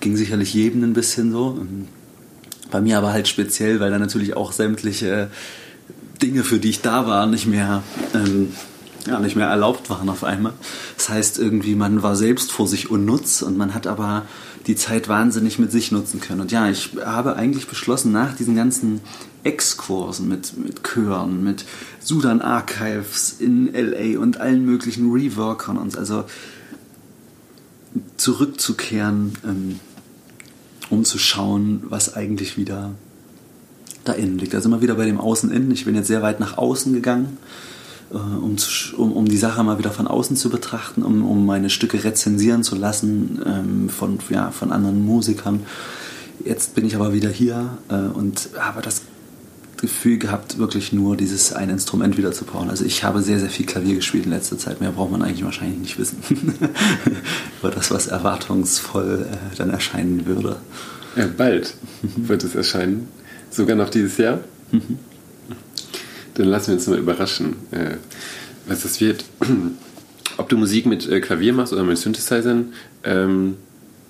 [0.00, 1.58] Ging sicherlich jedem ein bisschen so.
[1.60, 1.88] Ähm,
[2.70, 5.30] bei mir aber halt speziell, weil da natürlich auch sämtliche
[6.22, 7.82] Dinge, für die ich da war, nicht mehr,
[8.14, 8.52] ähm,
[9.06, 10.54] ja, nicht mehr erlaubt waren auf einmal.
[10.96, 14.22] Das heißt, irgendwie, man war selbst vor sich unnutz und man hat aber
[14.66, 16.40] die Zeit wahnsinnig mit sich nutzen können.
[16.40, 19.00] Und ja, ich habe eigentlich beschlossen, nach diesen ganzen
[19.42, 21.64] Exkursen mit, mit Chören, mit
[22.00, 26.24] Sudan Archives in LA und allen möglichen Reworkern und also
[28.16, 29.80] zurückzukehren, ähm,
[30.90, 32.92] um zu schauen, was eigentlich wieder
[34.04, 34.54] da innen liegt.
[34.54, 35.70] Also immer wieder bei dem Außen-Innen.
[35.70, 37.38] Ich bin jetzt sehr weit nach außen gegangen
[38.10, 38.56] um,
[38.96, 42.62] um, um die Sache mal wieder von außen zu betrachten, um, um meine Stücke rezensieren
[42.62, 45.60] zu lassen ähm, von, ja, von anderen Musikern.
[46.44, 49.02] Jetzt bin ich aber wieder hier äh, und habe das
[49.80, 52.70] Gefühl gehabt, wirklich nur dieses ein Instrument wieder zu bauen.
[52.70, 54.80] Also ich habe sehr, sehr viel Klavier gespielt in letzter Zeit.
[54.80, 56.18] Mehr braucht man eigentlich wahrscheinlich nicht wissen.
[57.60, 60.56] Über das, was erwartungsvoll äh, dann erscheinen würde.
[61.16, 61.74] Ja, bald
[62.16, 63.08] wird es erscheinen.
[63.50, 64.40] Sogar noch dieses Jahr.
[64.72, 64.98] Mhm.
[66.34, 67.96] Dann lassen wir uns mal überraschen, äh,
[68.66, 69.24] was das wird.
[70.36, 72.72] Ob du Musik mit äh, Klavier machst oder mit Synthesizern,
[73.04, 73.56] ähm,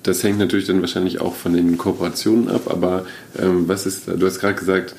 [0.03, 3.05] das hängt natürlich dann wahrscheinlich auch von den Kooperationen ab, aber
[3.39, 4.95] ähm, was ist, du hast gerade gesagt,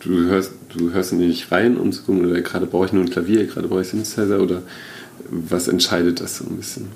[0.00, 3.10] du hörst, du hörst nicht rein, um zu gucken, oder gerade brauche ich nur ein
[3.10, 4.62] Klavier, gerade brauche ich Synthesizer oder
[5.28, 6.86] was entscheidet das so ein bisschen?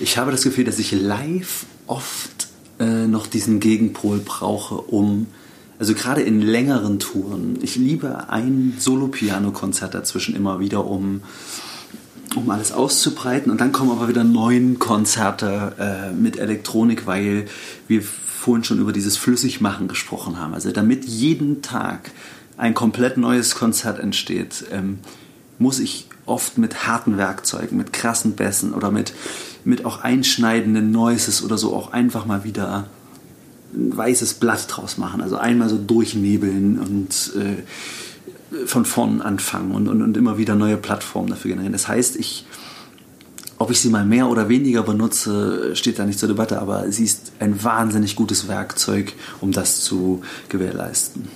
[0.00, 5.26] Ich habe das Gefühl, dass ich live oft äh, noch diesen Gegenpol brauche, um
[5.78, 11.22] also gerade in längeren Touren, ich liebe ein Solo-Piano-Konzert dazwischen immer wieder, um,
[12.34, 13.52] um alles auszubreiten.
[13.52, 17.46] Und dann kommen aber wieder neun Konzerte äh, mit Elektronik, weil
[17.86, 20.54] wir vorhin schon über dieses Flüssigmachen gesprochen haben.
[20.54, 22.10] Also damit jeden Tag
[22.56, 24.98] ein komplett neues Konzert entsteht, ähm,
[25.60, 29.12] muss ich oft mit harten Werkzeugen, mit krassen Bässen oder mit,
[29.64, 32.88] mit auch einschneidenden Noises oder so auch einfach mal wieder
[33.74, 35.20] ein weißes Blatt draus machen.
[35.20, 37.62] Also einmal so durchnebeln und äh,
[38.66, 41.72] von vorn anfangen und, und, und immer wieder neue Plattformen dafür generieren.
[41.72, 42.46] Das heißt, ich,
[43.58, 47.04] ob ich sie mal mehr oder weniger benutze, steht da nicht zur Debatte, aber sie
[47.04, 51.28] ist ein wahnsinnig gutes Werkzeug, um das zu gewährleisten.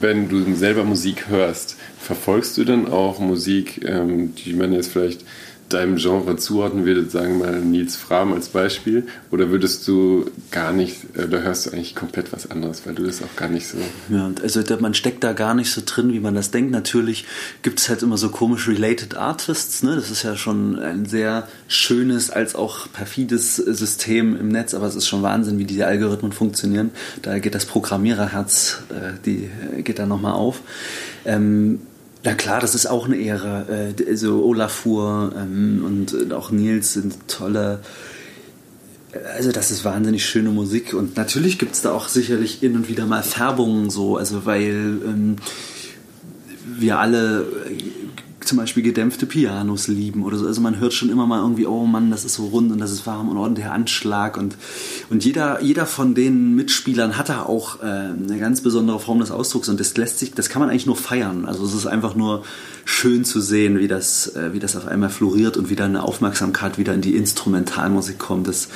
[0.00, 5.24] Wenn du selber Musik hörst, verfolgst du dann auch Musik, ähm, die man jetzt vielleicht
[5.68, 10.72] deinem Genre zuordnen würdet, sagen wir mal Nils Fram als Beispiel, oder würdest du gar
[10.72, 13.68] nicht, äh, da hörst du eigentlich komplett was anderes, weil du das auch gar nicht
[13.68, 13.78] so.
[14.08, 16.70] Ja, also man steckt da gar nicht so drin, wie man das denkt.
[16.70, 17.26] Natürlich
[17.62, 19.94] gibt es halt immer so komisch Related Artists, ne?
[19.94, 24.94] Das ist ja schon ein sehr schönes als auch perfides System im Netz, aber es
[24.94, 26.90] ist schon Wahnsinn, wie diese Algorithmen funktionieren.
[27.22, 30.60] Da geht das Programmiererherz, äh, die äh, geht da nochmal auf.
[31.24, 31.80] Ähm,
[32.24, 33.92] ja klar, das ist auch eine Ehre.
[33.98, 37.80] Äh, Olafur ähm, und auch Nils sind tolle.
[39.36, 42.88] Also das ist wahnsinnig schöne Musik und natürlich gibt es da auch sicherlich hin und
[42.88, 45.36] wieder mal Färbungen so, also weil ähm,
[46.78, 47.46] wir alle
[48.48, 50.46] zum Beispiel gedämpfte Pianos lieben oder so.
[50.46, 52.90] Also man hört schon immer mal irgendwie, oh Mann, das ist so rund und das
[52.90, 54.36] ist warm und ordentlicher Anschlag.
[54.36, 54.56] Und,
[55.10, 59.30] und jeder, jeder von den Mitspielern hat da auch äh, eine ganz besondere Form des
[59.30, 61.44] Ausdrucks und das lässt sich, das kann man eigentlich nur feiern.
[61.44, 62.42] Also es ist einfach nur
[62.84, 66.02] schön zu sehen, wie das, äh, wie das auf einmal floriert und wie da eine
[66.02, 68.48] Aufmerksamkeit wieder in die Instrumentalmusik kommt.
[68.48, 68.68] Das,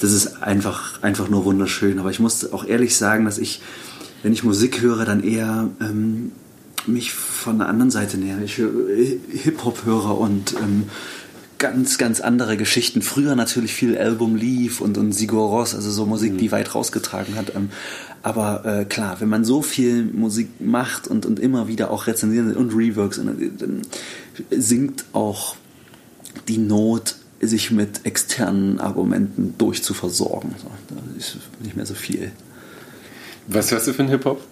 [0.00, 1.98] das ist einfach, einfach nur wunderschön.
[1.98, 3.60] Aber ich muss auch ehrlich sagen, dass ich,
[4.22, 6.32] wenn ich Musik höre, dann eher ähm,
[6.88, 8.38] mich von der anderen Seite näher.
[8.42, 10.84] Ich Hip-Hop-Hörer und ähm,
[11.58, 13.02] ganz, ganz andere Geschichten.
[13.02, 16.38] Früher natürlich viel Album lief und, und Sigur Ross, also so Musik, mhm.
[16.38, 17.54] die weit rausgetragen hat.
[17.54, 17.70] Ähm,
[18.22, 22.56] aber äh, klar, wenn man so viel Musik macht und, und immer wieder auch rezensiert
[22.56, 23.82] und Reworks, dann
[24.50, 25.56] sinkt auch
[26.48, 30.54] die Not, sich mit externen Argumenten durchzuversorgen.
[30.58, 32.32] So, da ist nicht mehr so viel.
[33.46, 34.42] Was hörst du für einen Hip-Hop?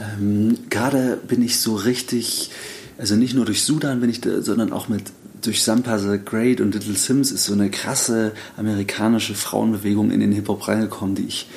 [0.00, 2.50] Ähm, Gerade bin ich so richtig,
[2.98, 5.04] also nicht nur durch Sudan bin ich da, sondern auch mit
[5.42, 10.32] durch Sampa the Great und Little Sims ist so eine krasse amerikanische Frauenbewegung in den
[10.32, 11.48] Hip-Hop reingekommen, die ich,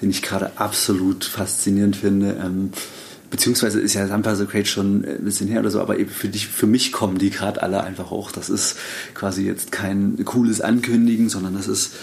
[0.00, 2.36] den ich gerade absolut faszinierend finde.
[2.40, 2.70] Ähm,
[3.30, 6.28] beziehungsweise ist ja Sampa the Crate schon ein bisschen her oder so, aber eben für,
[6.28, 8.30] dich, für mich kommen die gerade alle einfach hoch.
[8.30, 8.76] Das ist
[9.14, 11.94] quasi jetzt kein cooles Ankündigen, sondern das ist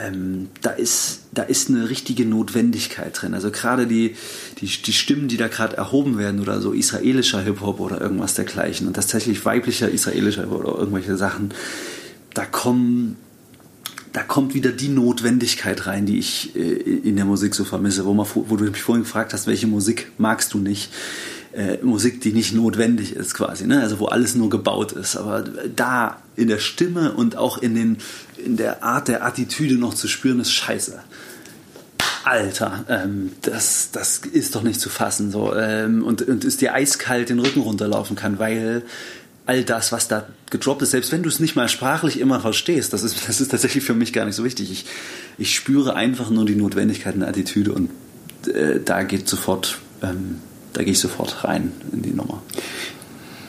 [0.00, 3.34] ähm, da, ist, da ist eine richtige Notwendigkeit drin.
[3.34, 4.16] Also gerade die,
[4.60, 8.86] die, die Stimmen, die da gerade erhoben werden oder so israelischer Hip-Hop oder irgendwas dergleichen
[8.86, 11.52] und tatsächlich weiblicher israelischer Hip-Hop oder irgendwelche Sachen,
[12.34, 13.16] da kommen
[14.12, 18.12] da kommt wieder die Notwendigkeit rein, die ich äh, in der Musik so vermisse, wo,
[18.12, 20.90] man, wo du mich vorhin gefragt hast, welche Musik magst du nicht?
[21.52, 23.82] Äh, Musik, die nicht notwendig ist quasi, ne?
[23.82, 25.16] also wo alles nur gebaut ist.
[25.16, 25.44] Aber
[25.76, 27.98] da in der Stimme und auch in, den,
[28.42, 30.98] in der Art der Attitüde noch zu spüren, ist scheiße.
[32.24, 35.30] Alter, ähm, das, das ist doch nicht zu fassen.
[35.30, 38.82] So, ähm, und, und ist dir eiskalt den Rücken runterlaufen kann, weil
[39.44, 42.94] all das, was da gedroppt ist, selbst wenn du es nicht mal sprachlich immer verstehst,
[42.94, 44.70] das ist, das ist tatsächlich für mich gar nicht so wichtig.
[44.70, 44.86] Ich,
[45.36, 47.90] ich spüre einfach nur die Notwendigkeit der Attitüde und
[48.48, 50.38] äh, da geht sofort, ähm,
[50.72, 52.42] da gehe ich sofort rein in die Nummer.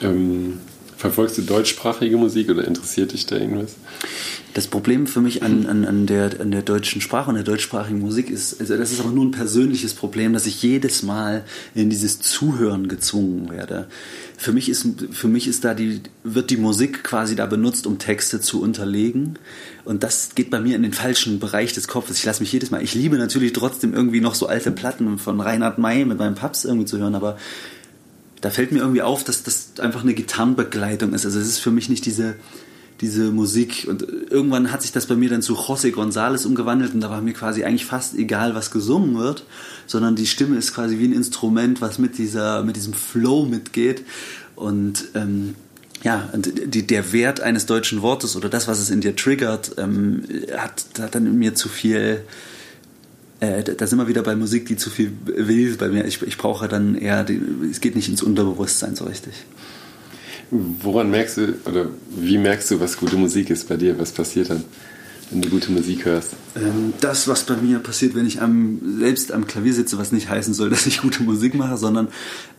[0.02, 0.60] Ähm,
[0.98, 3.76] verfolgst du deutschsprachige Musik oder interessiert dich da irgendwas?
[4.54, 8.00] Das Problem für mich an, an, an, der, an der deutschen Sprache und der deutschsprachigen
[8.00, 11.44] Musik ist, also das ist aber nur ein persönliches Problem, dass ich jedes Mal
[11.74, 13.88] in dieses Zuhören gezwungen werde.
[14.38, 17.98] Für mich ist, für mich ist da die, wird die Musik quasi da benutzt, um
[17.98, 19.40] Texte zu unterlegen.
[19.86, 22.18] Und das geht bei mir in den falschen Bereich des Kopfes.
[22.18, 25.42] Ich lasse mich jedes Mal, ich liebe natürlich trotzdem irgendwie noch so alte Platten von
[25.42, 27.38] Reinhard May mit meinem Paps irgendwie zu hören, aber
[28.40, 31.26] da fällt mir irgendwie auf, dass das einfach eine Gitarrenbegleitung ist.
[31.26, 32.36] Also es ist für mich nicht diese,
[33.02, 33.86] diese Musik.
[33.90, 37.22] Und irgendwann hat sich das bei mir dann zu José González umgewandelt und da war
[37.22, 39.46] mir quasi eigentlich fast egal, was gesungen wird,
[39.88, 44.04] sondern die Stimme ist quasi wie ein Instrument, was mit dieser, mit diesem Flow mitgeht.
[44.56, 45.56] Und ähm,
[46.04, 50.24] ja, die, der Wert eines deutschen Wortes oder das, was es in dir triggert, ähm,
[50.56, 52.22] hat, hat dann in mir zu viel.
[53.40, 56.06] Äh, da sind wir wieder bei Musik, die zu viel will bei mir.
[56.06, 59.34] Ich, ich brauche dann eher, die, es geht nicht ins Unterbewusstsein so richtig.
[60.52, 63.98] Woran merkst du oder wie merkst du, was gute Musik ist bei dir?
[63.98, 64.64] Was passiert dann,
[65.32, 66.32] wenn du gute Musik hörst?
[66.58, 70.30] Ähm, das, was bei mir passiert, wenn ich am, selbst am Klavier sitze, was nicht
[70.30, 72.10] heißen soll, dass ich gute Musik mache, sondern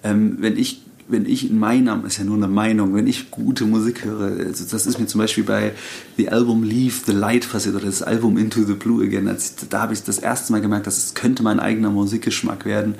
[0.02, 3.64] ähm, wenn ich wenn ich in meinem, ist ja nur eine Meinung, wenn ich gute
[3.66, 5.72] Musik höre, also das ist mir zum Beispiel bei
[6.16, 9.82] The Album Leave the Light passiert oder das Album Into the Blue Again, als, da
[9.82, 12.94] habe ich das erste Mal gemerkt, dass es könnte mein eigener Musikgeschmack werden.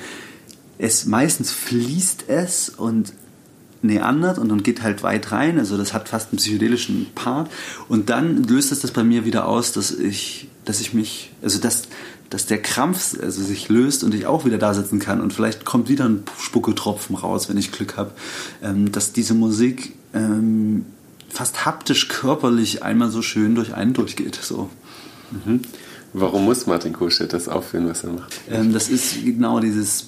[0.77, 3.13] Es meistens fließt es und
[3.85, 5.59] näandert und dann geht halt weit rein.
[5.59, 7.51] Also das hat fast einen psychedelischen Part.
[7.89, 11.61] Und dann löst es das bei mir wieder aus, dass ich, dass ich mich, also
[11.61, 11.89] dass,
[12.35, 15.20] dass der Krampf also sich löst und ich auch wieder da sitzen kann.
[15.20, 18.11] Und vielleicht kommt wieder ein Spucketropfen raus, wenn ich Glück habe.
[18.61, 20.85] Ähm, dass diese Musik ähm,
[21.28, 24.35] fast haptisch körperlich einmal so schön durch einen durchgeht.
[24.43, 24.69] So.
[25.31, 25.61] Mhm.
[26.12, 28.35] Warum muss Martin Kohlstedt das aufführen, was er macht?
[28.51, 30.06] Ähm, das ist genau dieses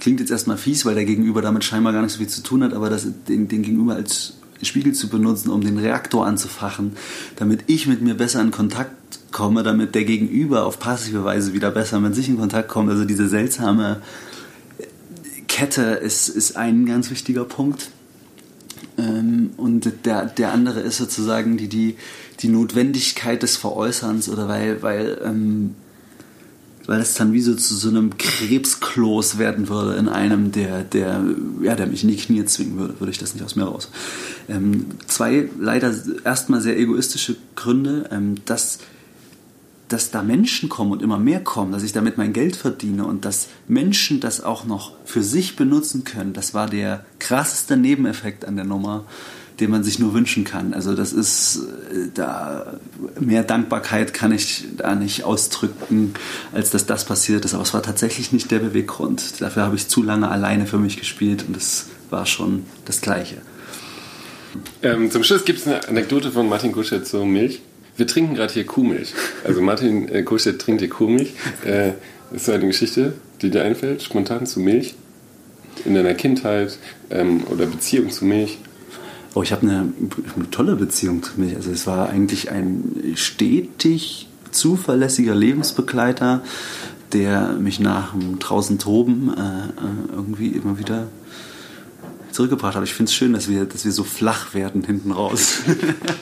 [0.00, 2.64] klingt jetzt erstmal fies, weil der Gegenüber damit scheinbar gar nicht so viel zu tun
[2.64, 6.92] hat, aber das, den, den Gegenüber als Spiegel zu benutzen, um den Reaktor anzufachen,
[7.36, 8.92] damit ich mit mir besser in Kontakt
[9.32, 12.90] komme, damit der Gegenüber auf passive Weise wieder besser mit sich in Kontakt kommt.
[12.90, 14.02] Also diese seltsame
[15.48, 17.90] Kette ist, ist ein ganz wichtiger Punkt.
[18.98, 21.96] Ähm, und der, der andere ist sozusagen die, die,
[22.40, 25.74] die Notwendigkeit des Veräußerns oder weil, weil ähm,
[26.86, 31.24] weil es dann wie so zu so einem Krebskloß werden würde in einem, der, der,
[31.62, 33.90] ja, der mich in die Knie zwingen würde, würde ich das nicht aus mir raus.
[34.48, 35.94] Ähm, zwei leider
[36.24, 38.78] erstmal sehr egoistische Gründe, ähm, dass,
[39.88, 43.24] dass da Menschen kommen und immer mehr kommen, dass ich damit mein Geld verdiene und
[43.24, 48.56] dass Menschen das auch noch für sich benutzen können, das war der krasseste Nebeneffekt an
[48.56, 49.04] der Nummer
[49.62, 50.74] den man sich nur wünschen kann.
[50.74, 51.60] Also das ist
[51.92, 52.74] äh, da
[53.20, 56.14] mehr Dankbarkeit kann ich da nicht ausdrücken,
[56.52, 57.54] als dass das passiert ist.
[57.54, 59.40] Aber es war tatsächlich nicht der Beweggrund.
[59.40, 63.36] Dafür habe ich zu lange alleine für mich gespielt und es war schon das Gleiche.
[64.82, 67.62] Ähm, zum Schluss gibt es eine Anekdote von Martin Kuschet zur Milch.
[67.96, 69.14] Wir trinken gerade hier Kuhmilch.
[69.44, 71.34] Also Martin äh, Kuschet trinkt hier Kuhmilch.
[71.64, 71.92] Äh,
[72.34, 73.12] ist so eine Geschichte,
[73.42, 74.94] die dir einfällt, spontan zu Milch?
[75.84, 76.78] In deiner Kindheit
[77.10, 78.58] ähm, oder Beziehung zu Milch?
[79.34, 79.92] Oh, ich habe eine,
[80.36, 81.56] eine, tolle Beziehung zu mir.
[81.56, 86.42] Also es war eigentlich ein stetig zuverlässiger Lebensbegleiter,
[87.12, 91.08] der mich nach dem draußen toben äh, äh irgendwie immer wieder
[92.32, 92.84] zurückgebracht hat.
[92.84, 95.58] Ich finde es schön, dass wir, dass wir so flach werden hinten raus.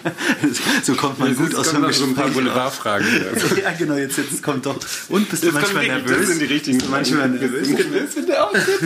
[0.82, 3.06] so kommt man gut aus dem so ein paar Boulevardfragen.
[3.62, 4.76] ja, genau, jetzt, jetzt kommt doch.
[5.08, 6.18] Und bist jetzt du manchmal nervös?
[6.18, 6.78] Das sind die richtigen.
[6.78, 7.68] Bist du manchmal nervös?
[8.16, 8.80] Wenn der auftritt?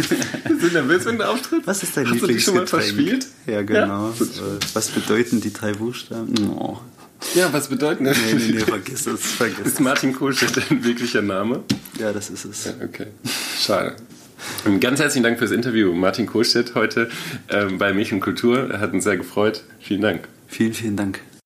[0.48, 1.66] Bist du nervös, wenn der auftritt?
[1.66, 3.26] Was ist dein Hast du dich schon mal verspielt?
[3.46, 4.12] Ja, genau.
[4.18, 4.26] Ja?
[4.74, 6.34] Was bedeuten die drei Buchstaben?
[6.50, 6.78] Oh.
[7.34, 8.18] Ja, was bedeuten das?
[8.18, 9.20] Nee, nee, nee, vergiss es.
[9.20, 11.62] Vergiss ist Martin Kohlstedt ein wirklicher Name?
[11.98, 12.64] Ja, das ist es.
[12.66, 13.06] Ja, okay.
[13.58, 13.96] Schade.
[14.64, 17.08] Und ganz herzlichen Dank fürs Interview, Martin Kohlstedt heute
[17.50, 18.78] ähm, bei Milch und Kultur.
[18.80, 19.62] Hat uns sehr gefreut.
[19.80, 20.28] Vielen Dank.
[20.48, 21.20] Vielen, vielen Dank.